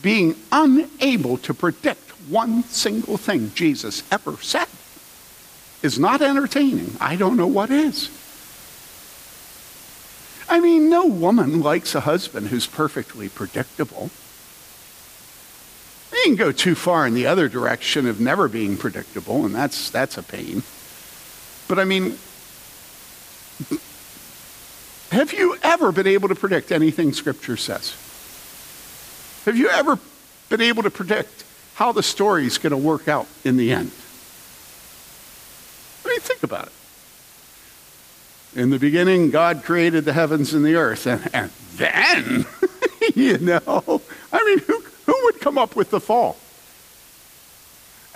[0.00, 4.68] being unable to predict one single thing Jesus ever said
[5.82, 8.10] is not entertaining, I don't know what is.
[10.48, 14.10] I mean, no woman likes a husband who's perfectly predictable.
[16.12, 19.90] You can go too far in the other direction of never being predictable, and that's,
[19.90, 20.62] that's a pain.
[21.68, 22.18] But I mean,
[25.12, 27.94] have you ever been able to predict anything Scripture says?
[29.44, 29.98] Have you ever
[30.48, 33.92] been able to predict how the story is going to work out in the end?
[36.10, 36.72] Mean, think about it.
[38.58, 41.06] In the beginning, God created the heavens and the earth.
[41.06, 42.46] And, and then,
[43.14, 46.36] you know, I mean, who, who would come up with the fall?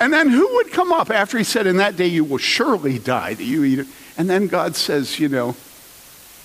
[0.01, 2.99] And then who would come up after he said, In that day you will surely
[2.99, 3.87] die, that you eat it?
[4.19, 5.55] And then God says, You know,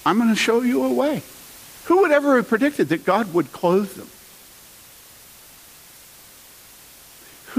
[0.06, 1.24] I'm going to show you a way.
[1.86, 4.08] Who would ever have predicted that God would clothe them?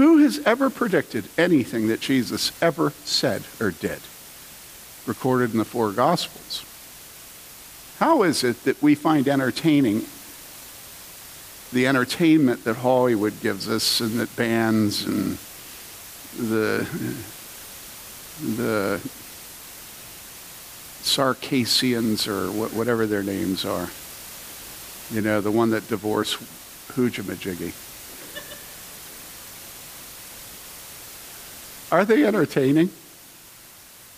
[0.01, 3.99] Who has ever predicted anything that Jesus ever said or did?
[5.05, 6.65] Recorded in the four Gospels.
[7.99, 10.07] How is it that we find entertaining
[11.71, 15.37] the entertainment that Hollywood gives us and that bands and
[16.35, 16.89] the
[18.57, 18.99] the
[21.03, 23.87] Sarcassians or whatever their names are.
[25.11, 26.39] You know, the one that divorced
[26.93, 27.90] Hoojamajiggy.
[31.91, 32.89] Are they entertaining?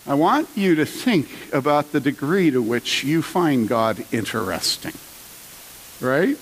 [0.05, 4.93] I want you to think about the degree to which you find God interesting.
[6.05, 6.37] Right?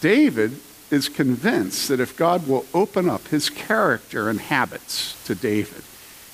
[0.00, 0.58] David
[0.90, 5.84] is convinced that if God will open up his character and habits to David,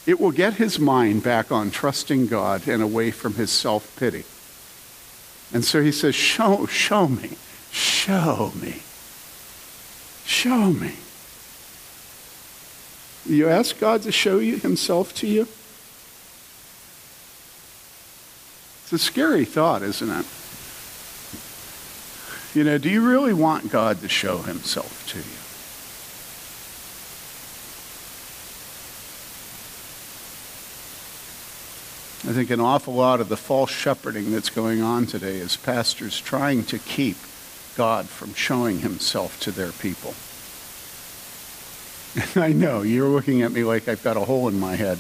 [0.07, 4.25] it will get his mind back on trusting God and away from his self pity.
[5.53, 7.33] And so he says, Show, show me,
[7.71, 8.83] show me,
[10.25, 10.93] show me.
[13.29, 15.43] You ask God to show you himself to you?
[18.83, 20.25] It's a scary thought, isn't it?
[22.57, 25.25] You know, do you really want God to show himself to you?
[32.31, 36.19] I think an awful lot of the false shepherding that's going on today is pastors
[36.19, 37.19] trying to keep
[37.77, 40.15] God from showing himself to their people.
[42.37, 44.99] I know, you're looking at me like I've got a hole in my head.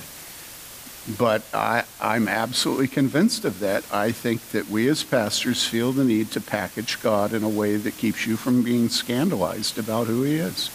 [1.18, 3.82] But I, I'm absolutely convinced of that.
[3.90, 7.76] I think that we as pastors feel the need to package God in a way
[7.76, 10.70] that keeps you from being scandalized about who He is.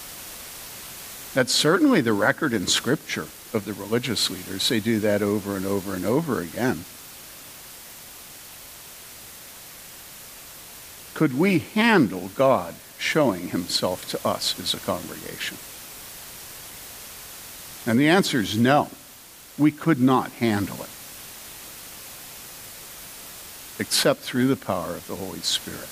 [1.35, 4.67] That's certainly the record in Scripture of the religious leaders.
[4.67, 6.83] They do that over and over and over again.
[11.13, 15.57] Could we handle God showing Himself to us as a congregation?
[17.85, 18.89] And the answer is no
[19.57, 20.89] we could not handle it
[23.79, 25.89] except through the power of the Holy Spirit.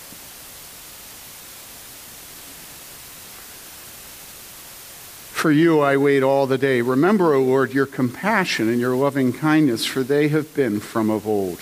[5.34, 6.82] For you I wait all the day.
[6.82, 11.26] Remember, O Lord, your compassion and your loving kindness, for they have been from of
[11.26, 11.58] old.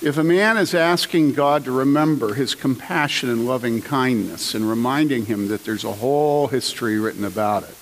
[0.00, 5.24] If a man is asking God to remember his compassion and loving kindness and reminding
[5.24, 7.74] him that there's a whole history written about it,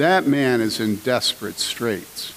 [0.00, 2.34] that man is in desperate straits.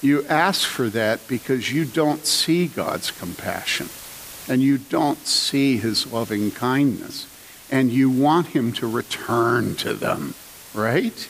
[0.00, 3.88] You ask for that because you don't see God's compassion
[4.48, 7.26] and you don't see his loving kindness
[7.68, 10.34] and you want him to return to them,
[10.72, 11.28] right?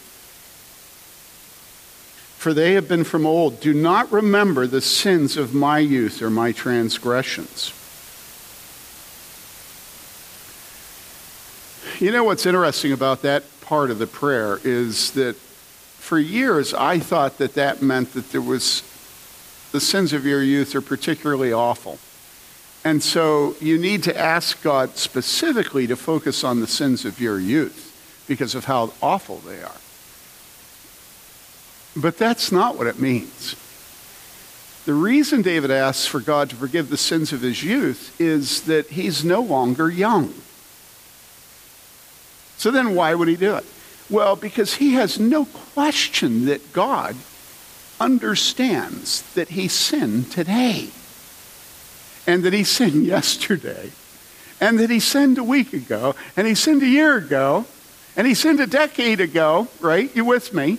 [2.37, 3.61] For they have been from old.
[3.61, 7.73] Do not remember the sins of my youth or my transgressions.
[11.99, 17.01] You know what's interesting about that part of the prayer is that for years I
[17.01, 18.83] thought that that meant that there was
[19.73, 21.99] the sins of your youth are particularly awful.
[22.85, 27.41] And so you need to ask God specifically to focus on the sins of your
[27.41, 29.81] youth because of how awful they are.
[31.97, 33.57] But that's not what it means.
[34.85, 38.87] The reason David asks for God to forgive the sins of his youth is that
[38.91, 40.33] he's no longer young.
[42.57, 43.65] So then why would he do it?
[44.09, 47.17] Well, because he has no question that God
[48.01, 50.91] understands that he sinned today
[52.27, 53.91] and that he sinned yesterday
[54.61, 57.67] and that he sinned a week ago and he sinned a year ago
[58.17, 60.15] and he sinned a decade ago, right?
[60.15, 60.79] You with me?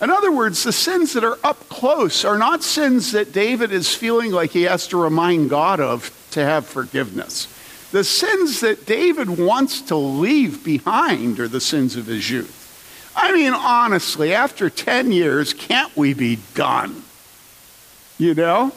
[0.00, 3.92] In other words, the sins that are up close are not sins that David is
[3.92, 7.48] feeling like he has to remind God of to have forgiveness.
[7.90, 13.12] The sins that David wants to leave behind are the sins of his youth.
[13.16, 17.02] I mean, honestly, after 10 years, can't we be done?
[18.18, 18.72] You know?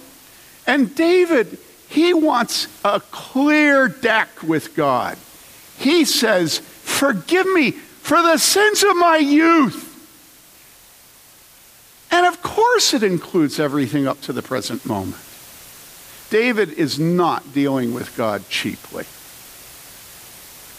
[0.65, 1.57] And David,
[1.89, 5.17] he wants a clear deck with God.
[5.77, 9.89] He says, Forgive me for the sins of my youth.
[12.11, 15.21] And of course, it includes everything up to the present moment.
[16.31, 19.05] David is not dealing with God cheaply.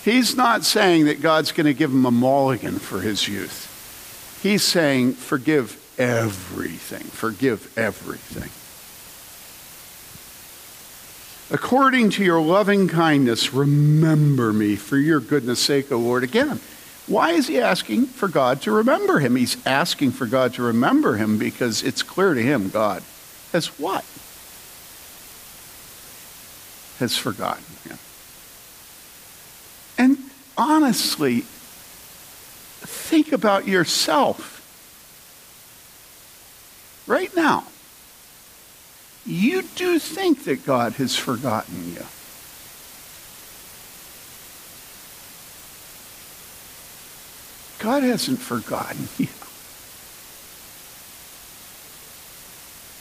[0.03, 4.41] He's not saying that God's going to give him a mulligan for his youth.
[4.43, 7.05] He's saying, forgive everything.
[7.05, 8.51] Forgive everything.
[11.55, 16.25] According to your loving kindness, remember me for your goodness sake, O Lord.
[16.25, 16.61] Again,
[17.07, 19.37] why is he asking for God to remember him?
[19.37, 23.03] He's asking for God to remember him because it's clear to him God
[23.53, 24.05] has what?
[27.03, 27.99] Has forgotten him.
[29.99, 30.19] And
[30.57, 34.61] honestly, think about yourself
[37.09, 37.65] right now
[39.27, 42.07] you do think that God has forgotten you.
[47.81, 49.27] God hasn't forgotten you.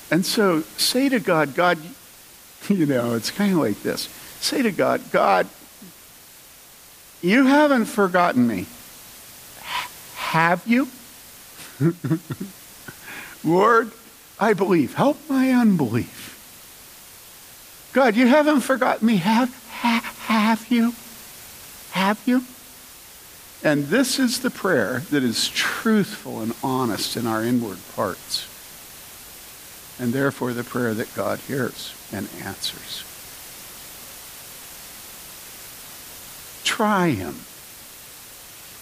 [0.09, 1.77] And so say to God, God,
[2.69, 4.03] you know, it's kind of like this.
[4.39, 5.47] Say to God, God,
[7.21, 8.65] you haven't forgotten me.
[10.15, 10.87] have you?
[13.43, 13.91] Lord,
[14.39, 14.95] I believe.
[14.95, 16.29] Help my unbelief.
[17.93, 20.93] God, you haven't forgotten me, have, ha, have you?
[21.91, 22.43] Have you?
[23.63, 28.47] And this is the prayer that is truthful and honest in our inward parts.
[29.99, 33.03] And therefore, the prayer that God hears and answers.
[36.63, 37.35] Try him.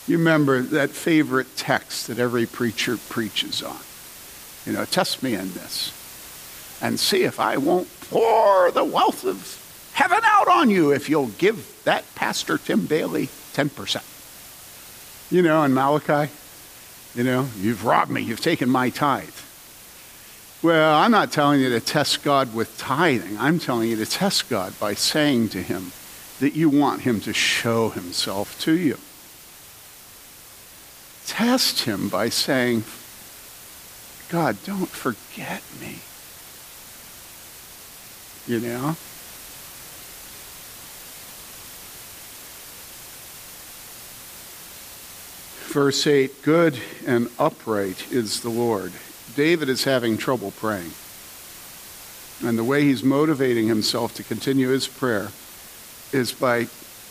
[0.08, 3.78] You remember that favorite text that every preacher preaches on.
[4.66, 5.92] You know, test me in this
[6.82, 11.28] and see if I won't pour the wealth of heaven out on you if you'll
[11.28, 14.04] give that Pastor Tim Bayly 10%.
[15.32, 16.32] You know, in Malachi,
[17.16, 19.30] you know, you've robbed me, you've taken my tithe.
[20.62, 23.38] Well, I'm not telling you to test God with tithing.
[23.38, 25.94] I'm telling you to test God by saying to him
[26.42, 28.98] that you want him to show himself to you.
[31.26, 32.84] Test him by saying,
[34.28, 36.00] God, don't forget me.
[38.46, 38.98] You know?
[45.72, 48.92] Verse 8 Good and upright is the Lord.
[49.36, 50.92] David is having trouble praying.
[52.44, 55.30] And the way he's motivating himself to continue his prayer
[56.14, 56.66] is by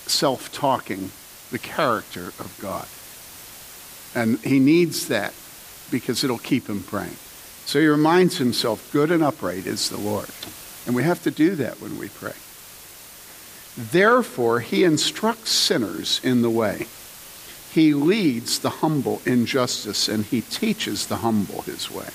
[0.06, 1.10] self talking
[1.50, 2.86] the character of God.
[4.14, 5.34] And he needs that
[5.90, 7.16] because it'll keep him praying.
[7.66, 10.30] So he reminds himself, good and upright is the Lord.
[10.86, 12.32] And we have to do that when we pray.
[13.76, 16.86] Therefore, he instructs sinners in the way.
[17.78, 22.08] He leads the humble in justice, and he teaches the humble his way.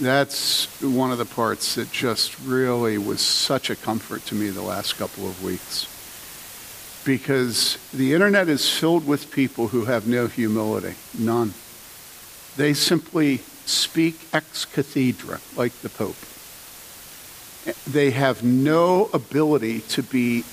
[0.00, 4.62] That's one of the parts that just really was such a comfort to me the
[4.62, 5.84] last couple of weeks.
[7.04, 11.52] Because the internet is filled with people who have no humility, none.
[12.56, 16.16] They simply speak ex cathedra, like the Pope.
[17.86, 20.44] They have no ability to be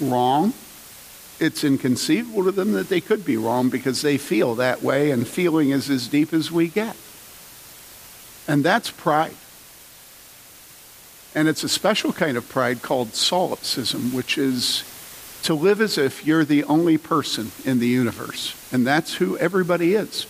[0.00, 0.54] wrong.
[1.40, 5.26] It's inconceivable to them that they could be wrong because they feel that way, and
[5.26, 6.94] feeling is as deep as we get.
[8.46, 9.34] And that's pride.
[11.34, 14.84] And it's a special kind of pride called solipsism, which is
[15.44, 18.54] to live as if you're the only person in the universe.
[18.72, 20.26] And that's who everybody is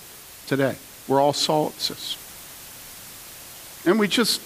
[0.46, 0.76] today.
[1.08, 2.16] We're all solipsists.
[3.86, 4.40] And we just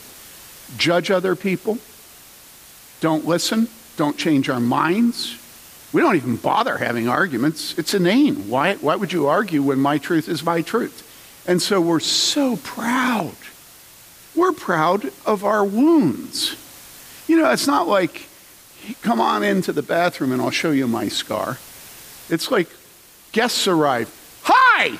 [0.78, 1.78] judge other people,
[3.00, 5.38] don't listen, don't change our minds.
[5.94, 7.78] We don't even bother having arguments.
[7.78, 8.48] It's inane.
[8.48, 11.02] Why, why would you argue when my truth is my truth?
[11.46, 13.36] And so we're so proud.
[14.34, 16.56] We're proud of our wounds.
[17.28, 18.26] You know, it's not like,
[19.02, 21.58] come on into the bathroom and I'll show you my scar.
[22.28, 22.68] It's like,
[23.30, 24.10] guests arrive.
[24.42, 24.98] Hi!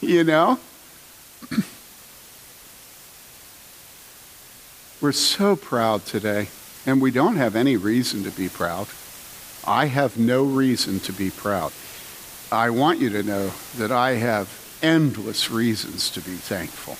[0.06, 0.60] you know?
[5.00, 6.48] We're so proud today,
[6.88, 8.88] and we don't have any reason to be proud.
[9.66, 11.70] I have no reason to be proud.
[12.50, 14.48] I want you to know that I have
[14.80, 16.96] endless reasons to be thankful.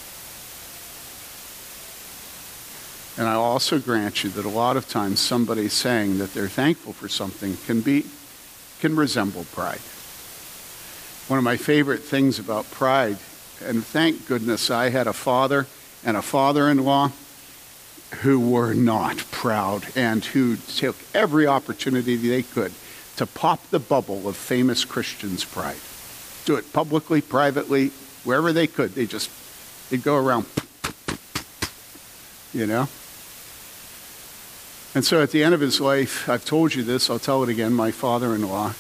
[3.17, 6.93] And I'll also grant you that a lot of times somebody saying that they're thankful
[6.93, 8.05] for something can be
[8.81, 9.81] can resemble pride.
[11.29, 13.17] One of my favorite things about pride,
[13.65, 15.67] and thank goodness I had a father
[16.05, 17.11] and a father in law
[18.17, 22.73] who were not proud and who took every opportunity they could
[23.17, 25.77] to pop the bubble of famous Christians' pride.
[26.45, 27.89] Do it publicly, privately,
[28.25, 28.95] wherever they could.
[28.95, 29.31] They just,
[29.91, 30.47] they'd go around,
[32.55, 32.89] you know?
[34.95, 37.49] And so at the end of his life, I've told you this, I'll tell it
[37.49, 37.73] again.
[37.75, 38.75] My father in law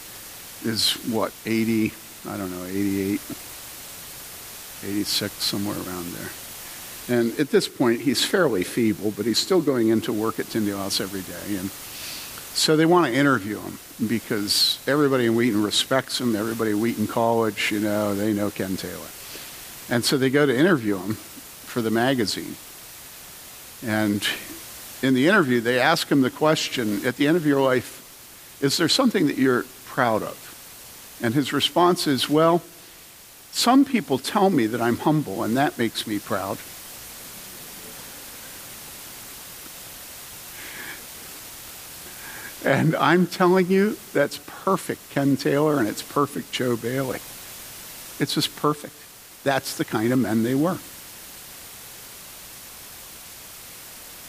[0.65, 1.93] is what, 80,
[2.29, 3.21] I don't know, 88.
[4.85, 6.48] 86, somewhere around there.
[7.09, 10.79] And at this point, he's fairly feeble, but he's still going into work at Tyndale
[10.79, 11.57] House every day.
[11.57, 16.37] And so they want to interview him because everybody in Wheaton respects him.
[16.37, 19.09] Everybody at Wheaton College, you know, they know Ken Taylor.
[19.89, 22.57] And so they go to interview him for the magazine.
[23.87, 24.27] And
[25.03, 28.77] in the interview, they ask him the question at the end of your life, is
[28.77, 31.19] there something that you're proud of?
[31.23, 32.63] And his response is, well,
[33.51, 36.59] some people tell me that I'm humble, and that makes me proud.
[42.69, 47.17] And I'm telling you, that's perfect Ken Taylor and it's perfect Joe Bayly.
[48.21, 48.93] It's just perfect.
[49.43, 50.77] That's the kind of men they were.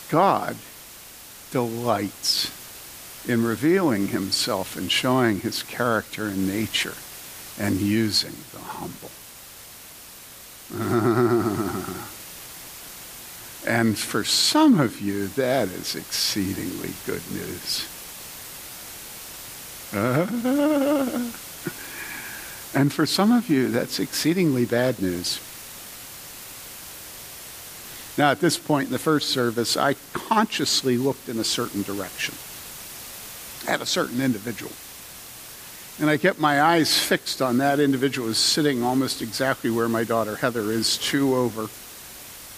[0.09, 0.55] God
[1.51, 6.95] delights in revealing himself and showing his character and nature
[7.59, 9.11] and using the humble.
[13.67, 17.98] and for some of you, that is exceedingly good news.
[22.75, 25.39] and for some of you, that's exceedingly bad news.
[28.19, 32.35] Now, at this point in the first service, I consciously looked in a certain direction
[33.67, 34.71] at a certain individual.
[35.99, 39.89] And I kept my eyes fixed on that individual who was sitting almost exactly where
[39.89, 41.67] my daughter Heather is, two over.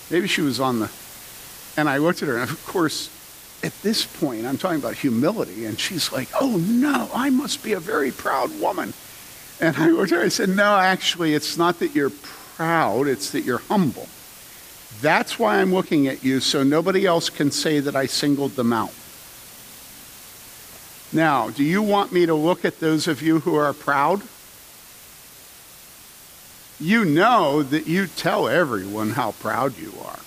[0.09, 0.91] Maybe she was on the.
[1.77, 3.09] And I looked at her, and of course,
[3.63, 7.73] at this point, I'm talking about humility, and she's like, oh no, I must be
[7.73, 8.93] a very proud woman.
[9.59, 13.41] And I looked her, I said, no, actually, it's not that you're proud, it's that
[13.41, 14.07] you're humble.
[15.01, 18.73] That's why I'm looking at you, so nobody else can say that I singled them
[18.73, 18.93] out.
[21.13, 24.21] Now, do you want me to look at those of you who are proud?
[26.79, 30.19] You know that you tell everyone how proud you are.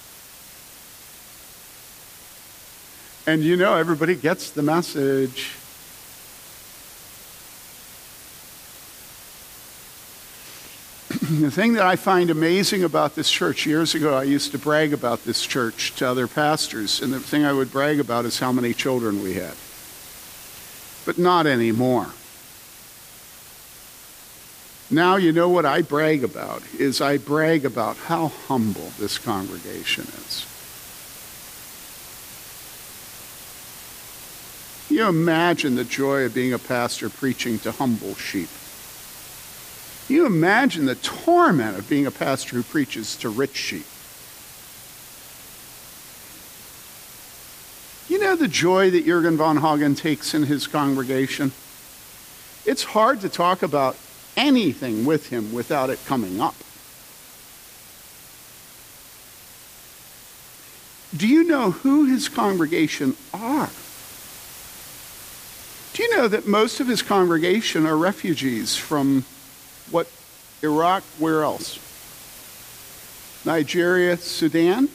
[3.26, 5.52] And you know everybody gets the message.
[11.08, 14.92] the thing that I find amazing about this church, years ago I used to brag
[14.92, 18.52] about this church to other pastors, and the thing I would brag about is how
[18.52, 19.54] many children we had
[21.04, 22.08] but not anymore.
[24.90, 30.04] Now you know what I brag about is I brag about how humble this congregation
[30.04, 30.46] is.
[34.94, 38.48] You imagine the joy of being a pastor preaching to humble sheep.
[40.06, 43.86] You imagine the torment of being a pastor who preaches to rich sheep.
[48.08, 51.50] You know the joy that Jurgen von Hagen takes in his congregation?
[52.64, 53.96] It's hard to talk about
[54.36, 56.54] anything with him without it coming up.
[61.16, 63.70] Do you know who his congregation are?
[65.94, 69.24] Do you know that most of his congregation are refugees from
[69.90, 70.08] what?
[70.62, 71.78] Iraq, where else?
[73.44, 74.88] Nigeria, Sudan,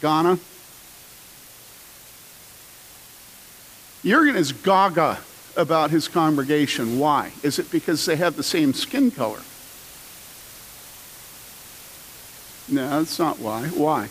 [0.00, 0.38] Ghana,
[4.04, 5.18] Jurgen is gaga
[5.56, 7.00] about his congregation.
[7.00, 7.32] Why?
[7.42, 9.40] Is it because they have the same skin color?
[12.68, 13.66] No, that's not why.
[13.68, 14.08] Why?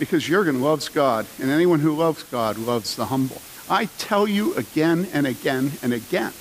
[0.00, 3.40] Because Jurgen loves God, and anyone who loves God loves the humble.
[3.68, 6.32] I tell you again and again and again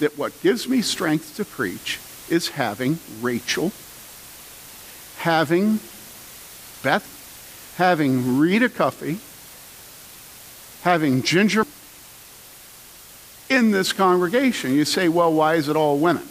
[0.00, 1.98] that what gives me strength to preach
[2.28, 3.72] is having Rachel,
[5.18, 5.80] having
[6.82, 9.18] Beth, having Rita Cuffey,
[10.82, 11.64] having Ginger
[13.48, 14.74] in this congregation.
[14.74, 16.28] You say, well, why is it all women?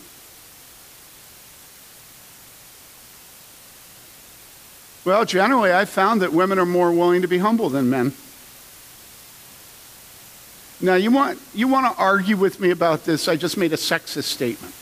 [5.03, 8.13] Well, generally, I've found that women are more willing to be humble than men.
[10.81, 13.27] Now, you want, you want to argue with me about this?
[13.27, 14.73] I just made a sexist statement.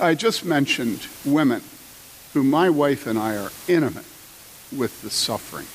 [0.00, 1.62] I just mentioned women
[2.32, 4.06] who my wife and I are intimate
[4.74, 5.66] with the suffering.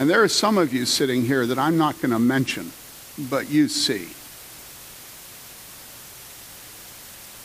[0.00, 2.72] And there are some of you sitting here that I'm not going to mention,
[3.30, 4.08] but you see.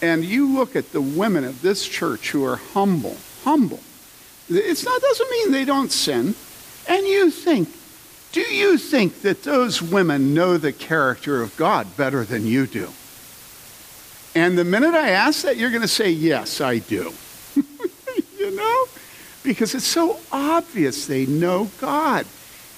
[0.05, 3.79] And you look at the women of this church who are humble, humble.
[4.49, 6.35] It doesn't mean they don't sin.
[6.87, 7.69] And you think,
[8.31, 12.89] do you think that those women know the character of God better than you do?
[14.35, 17.13] And the minute I ask that, you're going to say, yes, I do.
[18.37, 18.85] you know?
[19.43, 22.25] because it's so obvious they know God.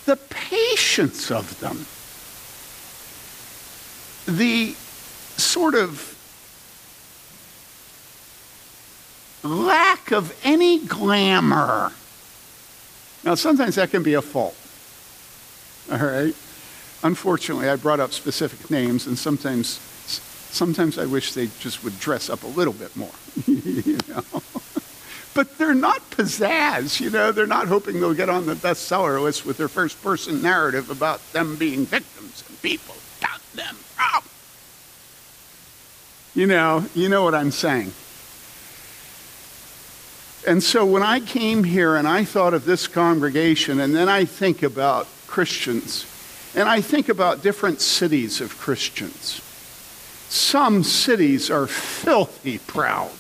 [0.06, 1.86] The patience of them.
[4.28, 4.74] the
[5.38, 6.15] sort of
[9.46, 11.92] lack of any glamour.
[13.24, 14.56] Now, sometimes that can be a fault.
[15.92, 16.36] All right?
[17.04, 19.80] Unfortunately, I brought up specific names, and sometimes,
[20.52, 23.12] sometimes I wish they just would dress up a little bit more.
[23.46, 24.24] you know?
[25.36, 27.34] But they're not pizzazz, you know.
[27.34, 31.20] They're not hoping they'll get on the bestseller list with their first person narrative about
[31.34, 34.24] them being victims and people got them wrong.
[36.34, 37.92] You know, you know what I'm saying.
[40.48, 44.26] And so when I came here and I thought of this congregation, and then I
[44.26, 46.06] think about Christians,
[46.56, 49.42] and I think about different cities of Christians.
[50.30, 53.12] Some cities are filthy proud.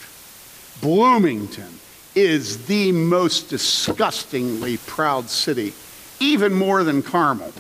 [0.82, 1.80] Bloomington
[2.14, 5.74] is the most disgustingly proud city,
[6.20, 7.52] even more than Carmel.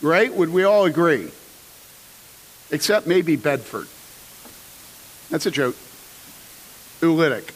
[0.00, 0.32] Right?
[0.32, 1.30] Would we all agree?
[2.70, 3.88] Except maybe Bedford.
[5.30, 5.76] That's a joke.
[7.02, 7.52] Oolitic.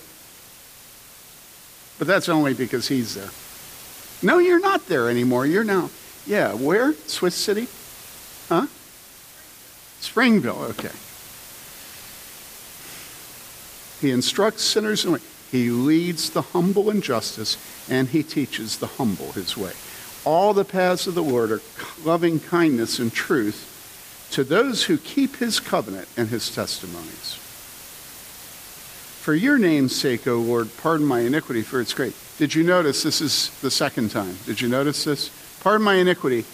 [1.99, 3.31] But that's only because he's there.
[4.23, 5.47] No, you're not there anymore.
[5.47, 5.91] You're now,
[6.27, 6.93] yeah, where?
[6.93, 7.69] Swiss City?
[8.49, 8.67] Huh?
[10.01, 10.91] Springville, okay.
[14.01, 15.21] He instructs sinners in way.
[15.51, 17.57] He leads the humble in justice,
[17.89, 19.73] and he teaches the humble his way.
[20.25, 21.63] All the paths of the Lord are
[22.05, 27.39] loving kindness and truth to those who keep his covenant and his testimonies.
[29.27, 32.15] For your name's sake, O Lord, pardon my iniquity, for it's great.
[32.39, 34.39] Did you notice this is the second time?
[34.47, 35.33] Did you notice this?
[35.65, 36.45] Pardon my iniquity,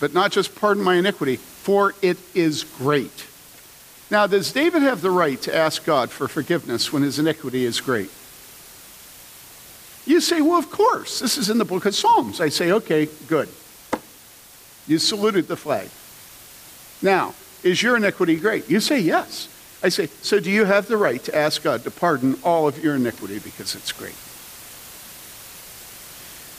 [0.00, 3.26] but not just pardon my iniquity, for it is great.
[4.10, 7.80] Now, does David have the right to ask God for forgiveness when his iniquity is
[7.80, 8.10] great?
[10.04, 11.20] You say, well, of course.
[11.20, 12.38] This is in the book of Psalms.
[12.38, 13.48] I say, okay, good.
[14.86, 15.88] You saluted the flag.
[17.00, 18.68] Now, is your iniquity great?
[18.68, 19.48] You say, yes.
[19.82, 22.82] I say, so do you have the right to ask God to pardon all of
[22.82, 24.16] your iniquity because it's great?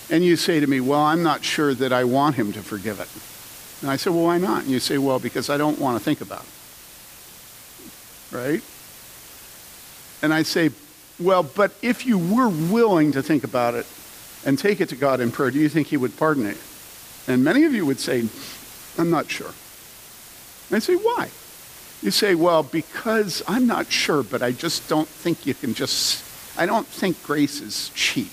[0.09, 2.99] And you say to me, well, I'm not sure that I want him to forgive
[2.99, 3.07] it.
[3.81, 4.63] And I say, well, why not?
[4.63, 6.49] And you say, well, because I don't want to think about it.
[8.35, 8.63] Right?
[10.23, 10.71] And I say,
[11.19, 13.85] well, but if you were willing to think about it
[14.45, 16.57] and take it to God in prayer, do you think he would pardon it?
[17.27, 18.27] And many of you would say,
[18.97, 19.53] I'm not sure.
[20.69, 21.29] And I say, why?
[22.01, 26.23] You say, well, because I'm not sure, but I just don't think you can just,
[26.57, 28.31] I don't think grace is cheap.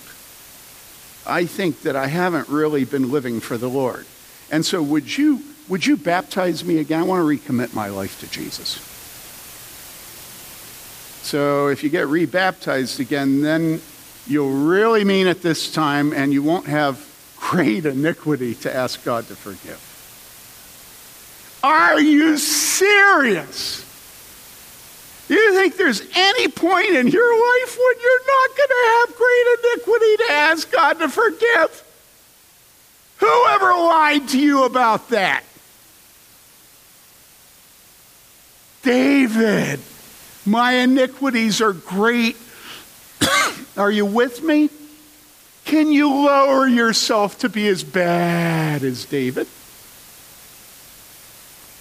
[1.26, 4.06] I think that I haven't really been living for the Lord.
[4.50, 7.00] And so would you would you baptize me again?
[7.00, 8.80] I want to recommit my life to Jesus.
[11.22, 13.82] So if you get rebaptized again, then
[14.26, 17.06] you'll really mean it this time and you won't have
[17.36, 19.87] great iniquity to ask God to forgive.
[21.62, 23.84] Are you serious?
[25.28, 29.58] You think there's any point in your life when you're not going to have great
[29.58, 31.84] iniquity to ask God to forgive?
[33.18, 35.42] Whoever lied to you about that?
[38.82, 39.80] David,
[40.46, 42.36] my iniquities are great.
[43.76, 44.70] are you with me?
[45.64, 49.46] Can you lower yourself to be as bad as David?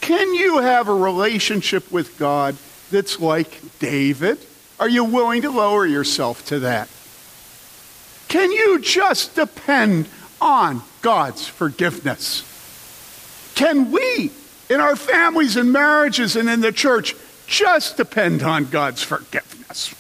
[0.07, 2.55] Can you have a relationship with God
[2.91, 4.37] that's like David?
[4.79, 6.87] Are you willing to lower yourself to that?
[8.29, 10.07] Can you just depend
[10.39, 12.45] on God's forgiveness?
[13.55, 14.31] Can we,
[14.69, 17.13] in our families and marriages and in the church,
[17.45, 19.93] just depend on God's forgiveness?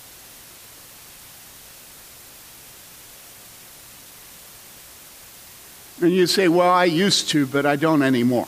[6.01, 8.47] And you say, Well, I used to, but I don't anymore.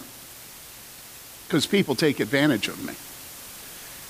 [1.50, 2.94] Because people take advantage of me.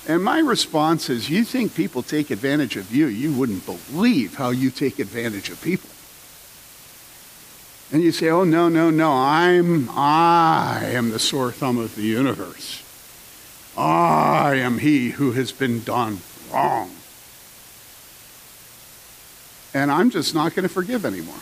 [0.06, 3.06] And my response is, You think people take advantage of you?
[3.06, 5.88] You wouldn't believe how you take advantage of people.
[7.92, 12.02] And you say, oh, no, no, no, I'm, I am the sore thumb of the
[12.02, 12.84] universe.
[13.76, 16.18] I am he who has been done
[16.52, 16.92] wrong.
[19.72, 21.40] And I'm just not going to forgive anymore.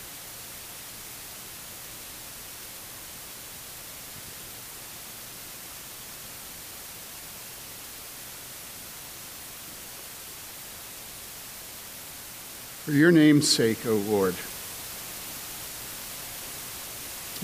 [12.89, 14.33] For your name's sake, O Lord.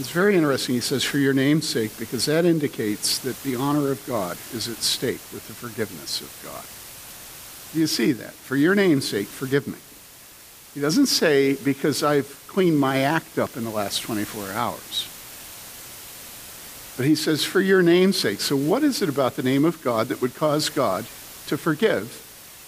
[0.00, 3.90] It's very interesting, he says, for your name's sake, because that indicates that the honor
[3.90, 7.74] of God is at stake with the forgiveness of God.
[7.74, 8.32] Do you see that?
[8.32, 9.76] For your name's sake, forgive me.
[10.72, 15.10] He doesn't say, because I've cleaned my act up in the last 24 hours.
[16.96, 18.40] But he says, for your name's sake.
[18.40, 21.04] So, what is it about the name of God that would cause God
[21.48, 22.23] to forgive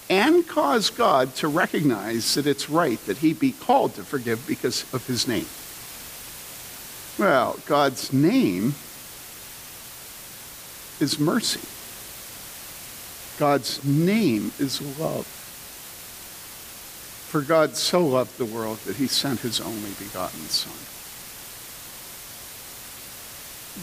[0.09, 4.91] and cause God to recognize that it's right that he be called to forgive because
[4.93, 5.45] of his name?
[7.19, 8.75] Well, God's name
[10.99, 11.61] is mercy.
[13.39, 15.25] God's name is love.
[17.27, 20.73] For God so loved the world that he sent his only begotten Son.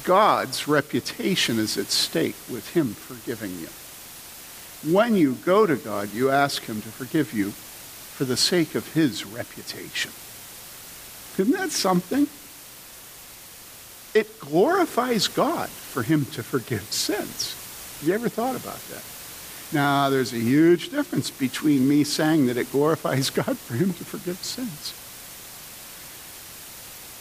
[0.03, 3.69] God's reputation is at stake with him forgiving you.
[4.91, 8.93] When you go to God, you ask him to forgive you for the sake of
[8.93, 10.13] his reputation.
[11.39, 12.29] Isn't that something?
[14.15, 17.57] It glorifies God for him to forgive sins.
[17.99, 19.03] Have you ever thought about that?
[19.73, 24.05] Now, there's a huge difference between me saying that it glorifies God for him to
[24.05, 24.95] forgive sins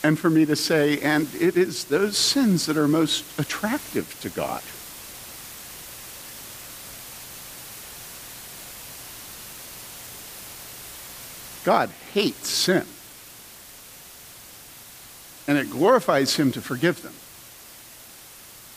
[0.03, 4.29] and for me to say, and it is those sins that are most attractive to
[4.29, 4.61] God.
[11.63, 12.85] God hates sin.
[15.47, 17.13] And it glorifies him to forgive them.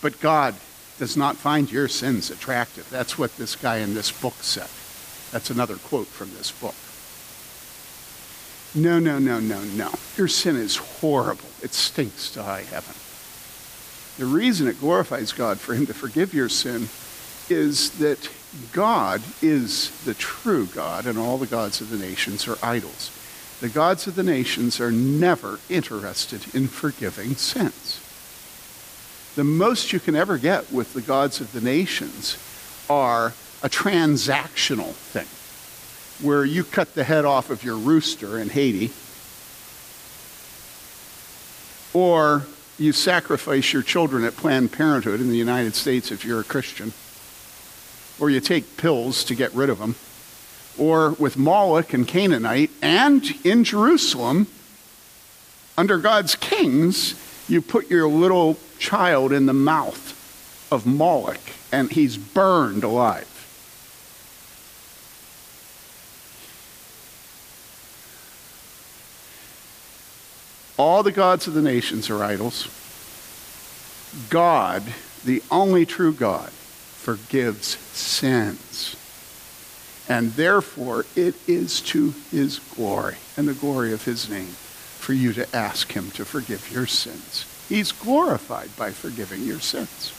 [0.02, 0.54] But God
[0.98, 2.88] does not find your sins attractive.
[2.90, 4.68] That's what this guy in this book said.
[5.32, 6.74] That's another quote from this book.
[8.74, 9.90] No, no, no, no, no.
[10.16, 11.48] Your sin is horrible.
[11.62, 12.94] It stinks to high heaven.
[14.18, 16.88] The reason it glorifies God for him to forgive your sin
[17.48, 18.30] is that
[18.72, 23.10] God is the true God, and all the gods of the nations are idols.
[23.60, 28.00] The gods of the nations are never interested in forgiving sins.
[29.34, 32.38] The most you can ever get with the gods of the nations
[32.88, 33.32] are
[33.62, 35.26] a transactional thing
[36.26, 38.92] where you cut the head off of your rooster in Haiti,
[41.92, 42.46] or
[42.78, 46.92] you sacrifice your children at Planned Parenthood in the United States if you're a Christian,
[48.18, 49.94] or you take pills to get rid of them,
[50.78, 54.46] or with Moloch and Canaanite, and in Jerusalem,
[55.78, 57.14] under God's kings,
[57.48, 60.12] you put your little child in the mouth
[60.72, 61.40] of Moloch,
[61.72, 63.32] and he's burned alive.
[70.78, 72.68] All the gods of the nations are idols.
[74.28, 74.82] God,
[75.24, 76.50] the only true God,
[77.06, 78.96] forgives sins.
[80.08, 85.32] And therefore, it is to his glory and the glory of his name for you
[85.34, 87.46] to ask him to forgive your sins.
[87.68, 90.10] He's glorified by forgiving your sins.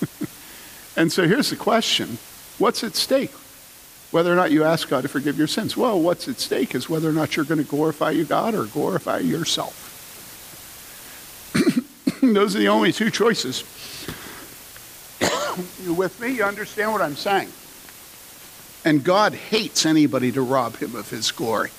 [0.96, 2.16] and so here's the question
[2.56, 3.32] what's at stake
[4.10, 5.76] whether or not you ask God to forgive your sins.
[5.76, 8.64] Well, what's at stake is whether or not you're going to glorify you God or
[8.64, 9.82] glorify yourself.
[12.22, 13.62] Those are the only two choices.
[15.82, 16.32] You with me?
[16.32, 17.50] You understand what I'm saying?
[18.84, 21.70] And God hates anybody to rob him of his glory.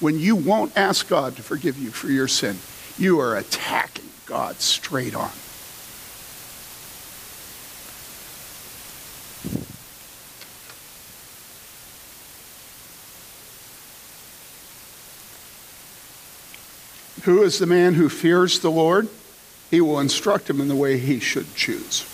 [0.00, 2.58] When you won't ask God to forgive you for your sin,
[2.98, 5.30] you are attacking God straight on.
[17.24, 19.08] Who is the man who fears the Lord?
[19.70, 22.04] He will instruct him in the way he should choose.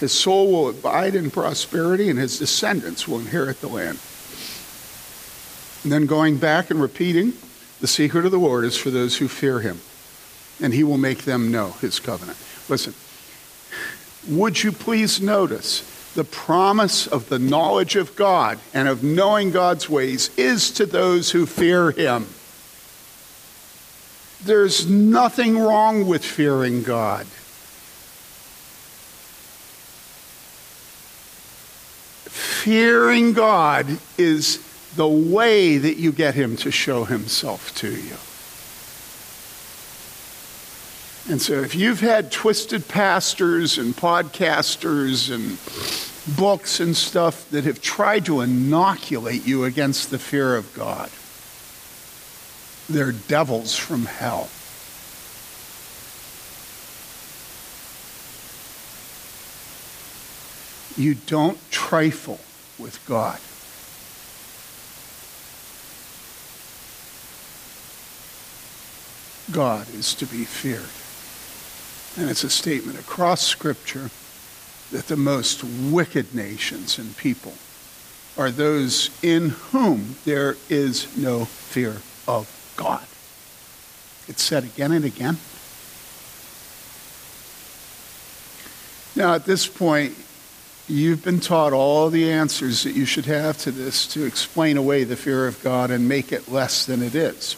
[0.00, 3.98] His soul will abide in prosperity, and his descendants will inherit the land.
[5.82, 7.32] And then going back and repeating,
[7.80, 9.80] the secret of the Lord is for those who fear him,
[10.60, 12.38] and he will make them know his covenant.
[12.68, 12.94] Listen,
[14.28, 15.82] would you please notice
[16.14, 21.30] the promise of the knowledge of God and of knowing God's ways is to those
[21.30, 22.26] who fear him.
[24.44, 27.26] There's nothing wrong with fearing God.
[32.68, 33.86] Fearing God
[34.18, 34.58] is
[34.94, 38.18] the way that you get Him to show Himself to you.
[41.32, 47.80] And so, if you've had twisted pastors and podcasters and books and stuff that have
[47.80, 51.08] tried to inoculate you against the fear of God,
[52.94, 54.50] they're devils from hell.
[61.02, 62.40] You don't trifle
[62.78, 63.38] with God.
[69.50, 70.82] God is to be feared.
[72.18, 74.10] And it's a statement across Scripture
[74.92, 77.54] that the most wicked nations and people
[78.36, 83.06] are those in whom there is no fear of God.
[84.28, 85.38] It's said again and again.
[89.16, 90.14] Now, at this point,
[90.88, 95.04] you've been taught all the answers that you should have to this to explain away
[95.04, 97.56] the fear of God and make it less than it is.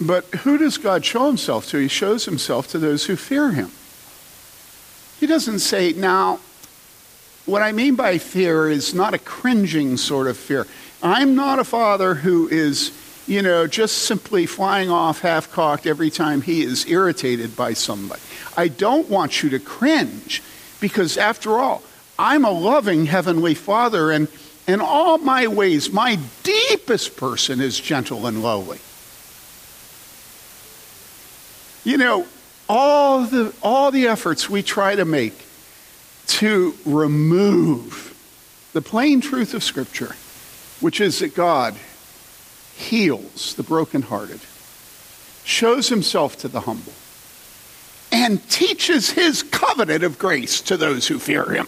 [0.00, 1.78] But who does God show himself to?
[1.78, 3.70] He shows himself to those who fear him.
[5.18, 6.40] He doesn't say, now,
[7.46, 10.66] what I mean by fear is not a cringing sort of fear.
[11.02, 12.90] I'm not a father who is,
[13.26, 18.20] you know, just simply flying off half cocked every time he is irritated by somebody.
[18.56, 20.42] I don't want you to cringe
[20.80, 21.82] because, after all,
[22.18, 24.28] I'm a loving Heavenly Father, and
[24.66, 28.78] in all my ways, my deepest person is gentle and lowly.
[31.84, 32.26] You know,
[32.68, 35.46] all the, all the efforts we try to make
[36.26, 38.12] to remove
[38.72, 40.16] the plain truth of Scripture,
[40.80, 41.76] which is that God
[42.76, 44.40] heals the brokenhearted,
[45.44, 46.92] shows himself to the humble,
[48.16, 51.66] and teaches his covenant of grace to those who fear him.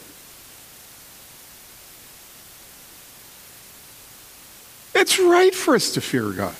[4.94, 6.56] It's right for us to fear God.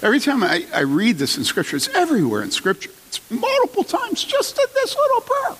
[0.00, 2.90] Every time I, I read this in Scripture, it's everywhere in Scripture.
[3.08, 5.56] It's multiple times just in this little prayer.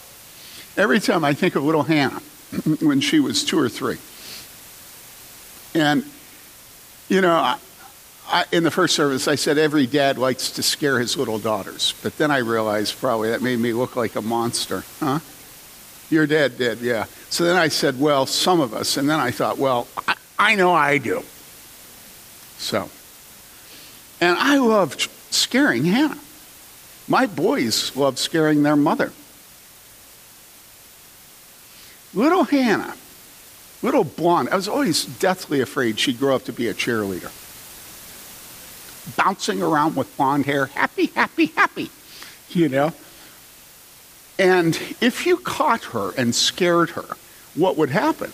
[0.78, 2.20] Every time I think of little Hannah
[2.80, 3.98] when she was two or three.
[5.78, 6.04] And,
[7.10, 7.58] you know, I,
[8.32, 11.94] I, in the first service, I said every dad likes to scare his little daughters.
[12.02, 14.84] But then I realized probably that made me look like a monster.
[15.00, 15.18] Huh?
[16.08, 17.04] Your dad did, yeah.
[17.28, 18.96] So then I said, well, some of us.
[18.96, 21.22] And then I thought, well, I, I know I do.
[22.56, 22.88] So.
[24.20, 26.18] And I loved scaring Hannah.
[27.08, 29.12] My boys loved scaring their mother.
[32.14, 32.94] Little Hannah,
[33.82, 37.30] little blonde, I was always deathly afraid she'd grow up to be a cheerleader.
[39.16, 41.90] Bouncing around with blonde hair, happy, happy, happy,
[42.50, 42.92] you know?
[44.38, 47.16] And if you caught her and scared her,
[47.54, 48.32] what would happen?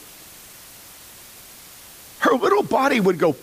[2.21, 3.35] Her little body would go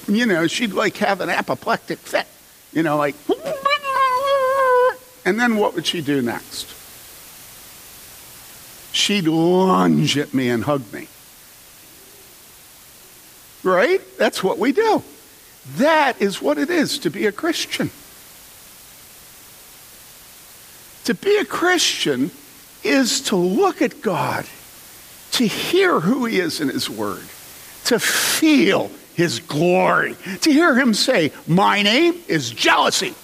[0.08, 2.26] you know, she'd like have an apoplectic fit,
[2.72, 3.14] you know, like,
[5.24, 6.68] and then what would she do next?
[8.92, 11.08] She'd lunge at me and hug me.
[13.62, 14.00] Right?
[14.18, 15.02] That's what we do.
[15.76, 17.90] That is what it is to be a Christian.
[21.04, 22.30] To be a Christian
[22.82, 24.44] is to look at God,
[25.32, 27.24] to hear who He is in His Word,
[27.84, 30.16] to feel his glory.
[30.42, 33.14] To hear him say, My name is jealousy.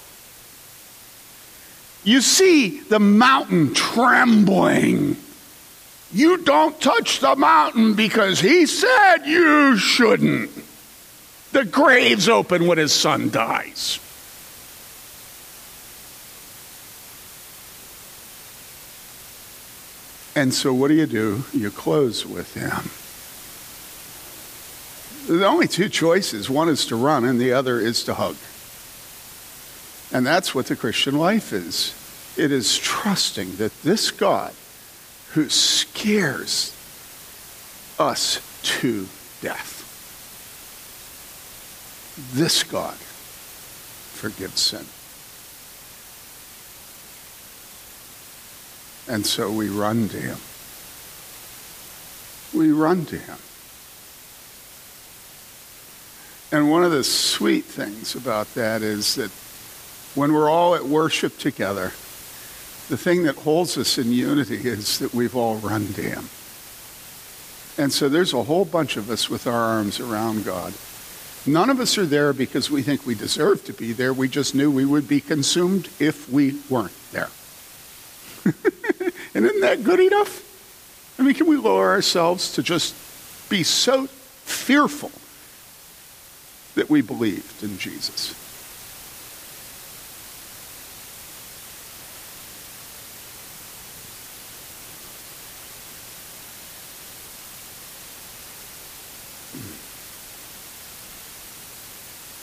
[2.04, 5.16] You see the mountain trembling.
[6.12, 10.50] You don't touch the mountain because he said you shouldn't.
[11.58, 13.98] The grave's open when his son dies.
[20.36, 21.42] And so, what do you do?
[21.52, 22.92] You close with him.
[25.36, 28.36] The only two choices one is to run, and the other is to hug.
[30.16, 31.92] And that's what the Christian life is
[32.38, 34.54] it is trusting that this God
[35.32, 36.72] who scares
[37.98, 39.08] us to
[39.42, 39.77] death,
[42.32, 44.84] this God forgives sin.
[49.14, 50.38] And so we run to him.
[52.52, 53.38] We run to him.
[56.50, 59.30] And one of the sweet things about that is that
[60.14, 61.92] when we're all at worship together,
[62.88, 66.28] the thing that holds us in unity is that we've all run to Him.
[67.76, 70.72] And so there's a whole bunch of us with our arms around God.
[71.48, 74.12] None of us are there because we think we deserve to be there.
[74.12, 77.30] We just knew we would be consumed if we weren't there.
[78.44, 80.44] and isn't that good enough?
[81.18, 82.94] I mean, can we lower ourselves to just
[83.48, 85.10] be so fearful
[86.74, 88.47] that we believed in Jesus.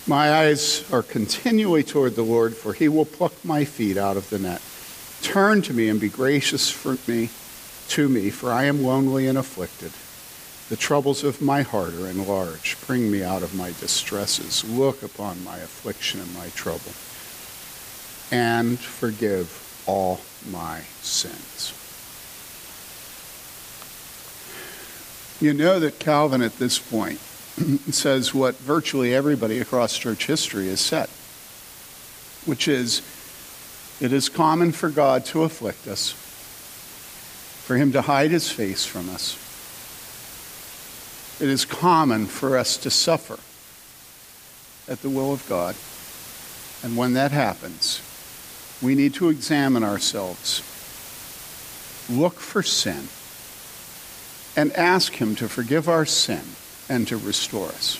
[0.07, 4.29] My eyes are continually toward the Lord, for he will pluck my feet out of
[4.29, 4.61] the net.
[5.23, 7.31] Turn to me and be gracious for me,
[7.87, 9.91] to me, for I am lonely and afflicted.
[10.69, 12.85] The troubles of my heart are enlarged.
[12.85, 14.63] Bring me out of my distresses.
[14.63, 16.93] Look upon my affliction and my trouble.
[18.31, 21.73] And forgive all my sins.
[25.41, 27.19] You know that Calvin at this point
[27.91, 31.09] says what virtually everybody across church history has said,
[32.45, 33.01] which is
[34.01, 36.11] It is common for God to afflict us,
[37.65, 39.41] for him to hide his face from us.
[41.41, 43.39] It is common for us to suffer
[44.91, 45.75] at the will of God.
[46.83, 48.01] And when that happens,
[48.81, 50.59] we need to examine ourselves,
[52.09, 53.07] look for sin,
[54.55, 56.41] and ask Him to forgive our sin
[56.89, 57.97] and to restore us.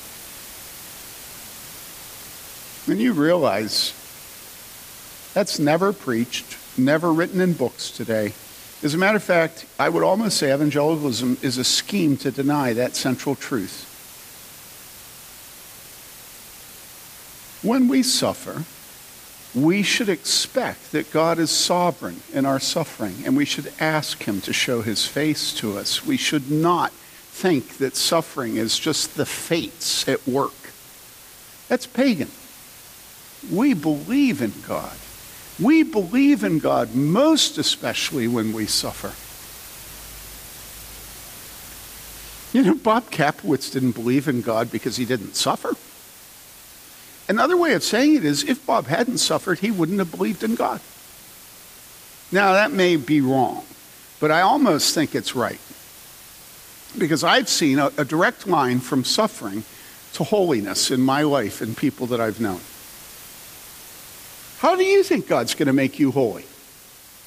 [2.88, 3.94] When you realize
[5.34, 8.34] that's never preached, never written in books today.
[8.84, 12.74] As a matter of fact, I would almost say evangelicalism is a scheme to deny
[12.74, 13.92] that central truth.
[17.64, 18.64] When we suffer,
[19.60, 24.42] we should expect that God is sovereign in our suffering, and we should ask Him
[24.42, 26.06] to show His face to us.
[26.06, 26.94] We should not
[27.36, 30.54] think that suffering is just the fates at work.
[31.68, 32.32] That's pagan.
[33.52, 34.98] We believe in God.
[35.62, 39.12] We believe in God most especially when we suffer.
[42.58, 45.74] You know, Bob Kapowitz didn't believe in God because he didn't suffer.
[47.28, 50.56] Another way of saying it is if Bob hadn't suffered, he wouldn't have believed in
[50.56, 50.80] God.
[52.32, 53.66] Now, that may be wrong,
[54.22, 55.60] but I almost think it's right.
[56.98, 59.64] Because I've seen a, a direct line from suffering
[60.14, 62.62] to holiness in my life and people that I've known.
[64.60, 66.46] How do you think God's going to make you holy?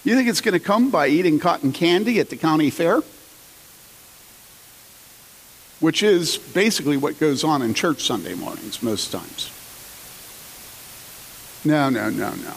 [0.05, 3.03] You think it's going to come by eating cotton candy at the county fair?
[5.81, 9.53] Which is basically what goes on in church Sunday mornings most times.
[11.65, 12.55] No, no, no, no.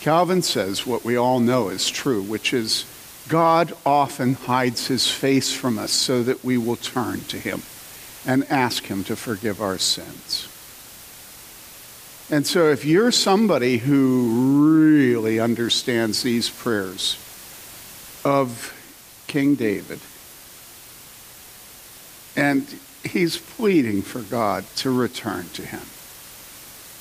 [0.00, 2.86] Calvin says what we all know is true, which is
[3.28, 7.62] God often hides his face from us so that we will turn to him
[8.26, 10.48] and ask him to forgive our sins.
[12.30, 17.18] And so, if you're somebody who really understands these prayers
[18.24, 18.72] of
[19.26, 20.00] King David,
[22.34, 22.66] and
[23.04, 25.82] he's pleading for God to return to him,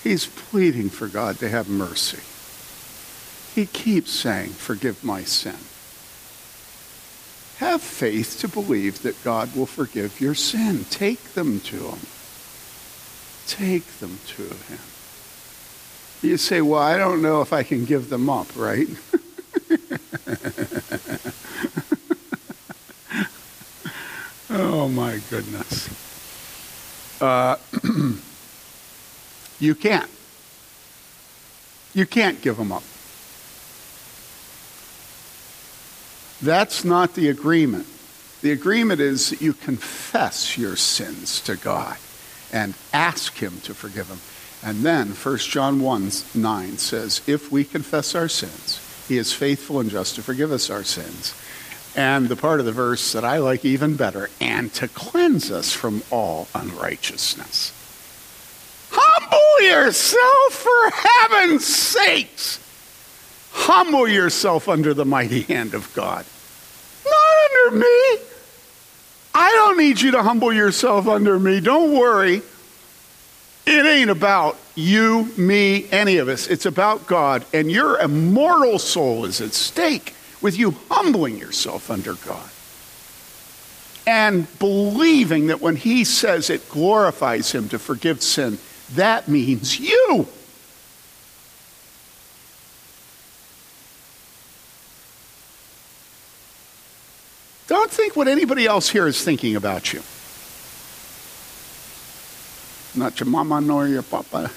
[0.04, 2.20] he's pleading for God to have mercy.
[3.56, 5.56] He keeps saying, Forgive my sin.
[7.62, 10.84] Have faith to believe that God will forgive your sin.
[10.90, 12.00] Take them to him.
[13.46, 14.80] Take them to him.
[16.24, 18.88] You say, well, I don't know if I can give them up, right?
[24.50, 25.88] oh, my goodness.
[27.22, 27.58] Uh,
[29.60, 30.10] you can't.
[31.94, 32.82] You can't give them up.
[36.42, 37.88] That's not the agreement.
[38.42, 41.98] The agreement is that you confess your sins to God
[42.52, 44.20] and ask Him to forgive them.
[44.64, 49.80] And then 1 John 1 9 says, If we confess our sins, he is faithful
[49.80, 51.36] and just to forgive us our sins.
[51.96, 55.74] And the part of the verse that I like even better, and to cleanse us
[55.74, 57.74] from all unrighteousness.
[58.92, 62.60] Humble yourself for heaven's sakes.
[63.52, 66.26] Humble yourself under the mighty hand of God.
[67.06, 68.18] Not under me.
[69.34, 71.60] I don't need you to humble yourself under me.
[71.60, 72.42] Don't worry.
[73.66, 76.48] It ain't about you, me, any of us.
[76.48, 82.16] It's about God, and your immortal soul is at stake with you humbling yourself under
[82.16, 82.50] God
[84.08, 88.58] and believing that when He says it glorifies Him to forgive sin,
[88.94, 90.28] that means you.
[97.92, 100.02] Think what anybody else here is thinking about you.
[102.96, 104.50] Not your mama nor your papa.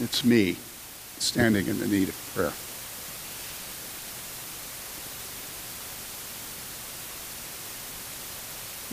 [0.00, 0.56] It's me
[1.18, 2.52] standing in the need of prayer.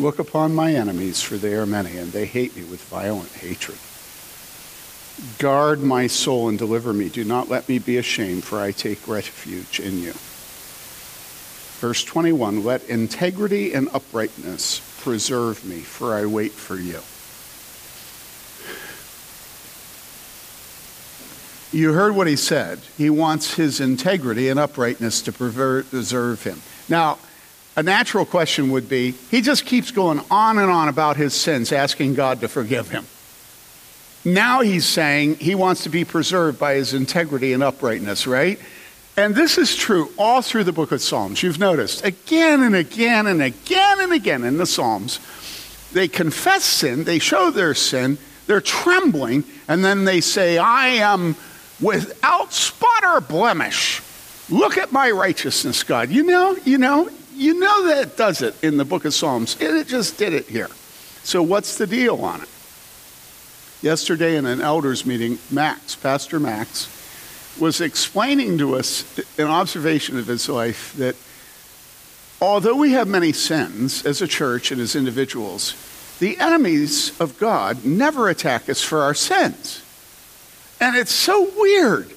[0.04, 3.78] Look upon my enemies, for they are many, and they hate me with violent hatred.
[5.40, 7.10] Guard my soul and deliver me.
[7.10, 10.14] Do not let me be ashamed, for I take refuge in you.
[11.80, 17.02] Verse 21 Let integrity and uprightness preserve me, for I wait for you.
[21.72, 22.80] You heard what he said.
[22.98, 26.62] He wants his integrity and uprightness to preserve him.
[26.88, 27.18] Now,
[27.76, 31.72] a natural question would be he just keeps going on and on about his sins,
[31.72, 33.06] asking God to forgive him.
[34.26, 38.60] Now he's saying he wants to be preserved by his integrity and uprightness, right?
[39.16, 41.42] And this is true all through the book of Psalms.
[41.42, 45.20] You've noticed again and again and again and again in the Psalms,
[45.94, 51.36] they confess sin, they show their sin, They're trembling, and then they say, I am
[51.82, 54.02] without spot or blemish.
[54.50, 56.10] Look at my righteousness, God.
[56.10, 59.58] You know, you know, you know that it does it in the book of Psalms.
[59.60, 60.70] It just did it here.
[61.24, 62.50] So, what's the deal on it?
[63.82, 66.88] Yesterday in an elders meeting, Max, Pastor Max,
[67.60, 71.16] was explaining to us an observation of his life that
[72.42, 75.76] although we have many sins as a church and as individuals,
[76.20, 79.84] the enemies of God never attack us for our sins.
[80.80, 82.12] And it's so weird.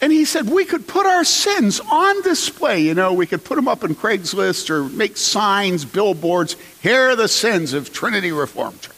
[0.00, 2.82] And he said we could put our sins on display.
[2.82, 6.56] You know, we could put them up on Craigslist or make signs, billboards.
[6.82, 8.95] Here are the sins of Trinity Reformed Church.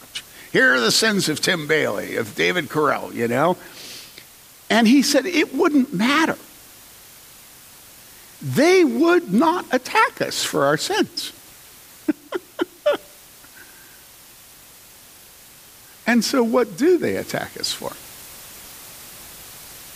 [0.53, 3.57] Here are the sins of Tim Bayly, of David Carell, you know.
[4.71, 6.37] And he said it wouldn't matter.
[8.41, 11.33] They would not attack us for our sins.
[16.07, 17.91] and so, what do they attack us for?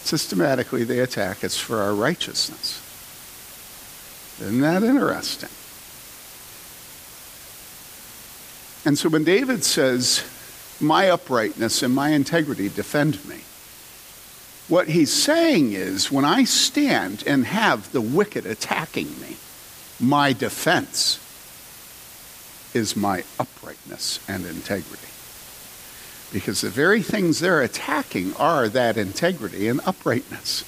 [0.04, 2.80] Systematically, they attack us for our righteousness.
[4.40, 5.50] Isn't that interesting?
[8.84, 10.24] And so, when David says,
[10.82, 13.42] My uprightness and my integrity defend me,
[14.68, 19.36] what he's saying is when I stand and have the wicked attacking me,
[20.00, 21.18] my defense
[22.74, 25.08] is my uprightness and integrity.
[26.32, 30.64] Because the very things they're attacking are that integrity and uprightness.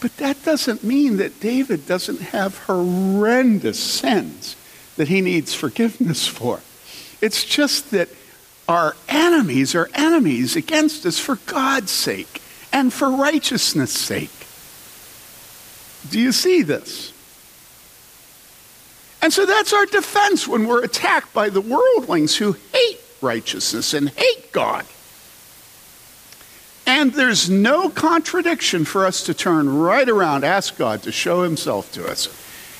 [0.00, 4.54] But that doesn't mean that David doesn't have horrendous sins
[4.96, 6.60] that he needs forgiveness for.
[7.20, 8.10] It's just that
[8.68, 12.40] our enemies are enemies against us for God's sake
[12.72, 14.30] and for righteousness' sake.
[16.10, 17.12] Do you see this?
[19.22, 24.10] And so that's our defense when we're attacked by the worldlings who hate righteousness and
[24.10, 24.84] hate God.
[26.86, 31.90] And there's no contradiction for us to turn right around, ask God to show himself
[31.92, 32.28] to us,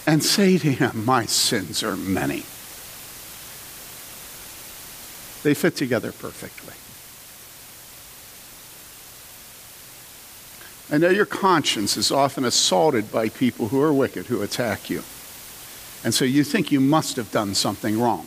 [0.07, 2.45] and say to him, My sins are many.
[5.45, 6.73] They fit together perfectly.
[10.91, 15.03] I know your conscience is often assaulted by people who are wicked, who attack you.
[16.03, 18.27] And so you think you must have done something wrong.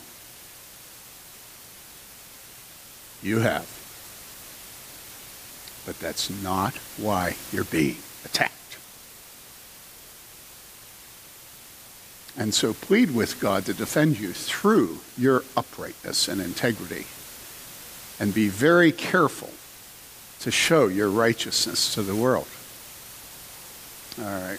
[3.20, 3.66] You have.
[5.86, 8.57] But that's not why you're being attacked.
[12.38, 17.04] And so plead with God to defend you through your uprightness and integrity.
[18.20, 19.50] And be very careful
[20.40, 22.46] to show your righteousness to the world.
[24.20, 24.58] All right.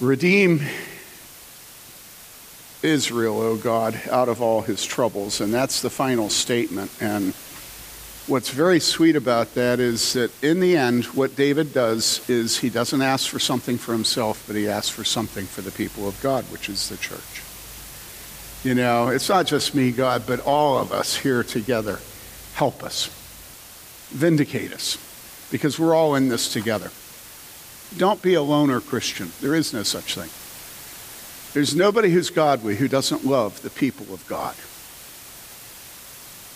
[0.00, 0.62] Redeem
[2.82, 5.42] Israel, O God, out of all his troubles.
[5.42, 6.90] And that's the final statement.
[7.00, 7.34] And
[8.28, 12.68] what's very sweet about that is that in the end, what David does is he
[12.68, 16.20] doesn't ask for something for himself, but he asks for something for the people of
[16.22, 17.42] God, which is the church.
[18.64, 22.00] You know, it's not just me, God, but all of us here together.
[22.54, 23.08] Help us,
[24.10, 24.98] vindicate us,
[25.50, 26.90] because we're all in this together.
[27.96, 29.32] Don't be a loner Christian.
[29.40, 30.28] There is no such thing.
[31.54, 34.54] There's nobody who's godly who doesn't love the people of God.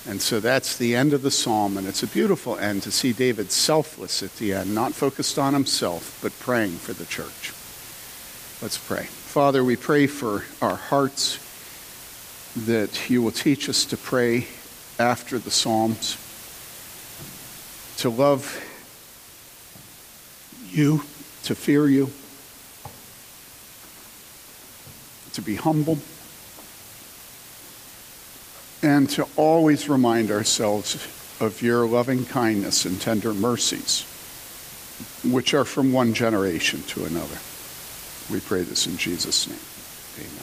[0.09, 3.12] And so that's the end of the psalm, and it's a beautiful end to see
[3.12, 7.53] David selfless at the end, not focused on himself, but praying for the church.
[8.61, 9.05] Let's pray.
[9.05, 11.39] Father, we pray for our hearts
[12.66, 14.49] that you will teach us to pray
[14.99, 16.16] after the Psalms,
[17.99, 18.61] to love
[20.69, 21.05] you,
[21.45, 22.11] to fear you,
[25.33, 25.99] to be humble,
[28.83, 30.97] and to always remind ourselves
[31.41, 34.05] of your loving kindness and tender mercies,
[35.25, 37.39] which are from one generation to another.
[38.31, 40.27] We pray this in Jesus' name.
[40.27, 40.39] Amen.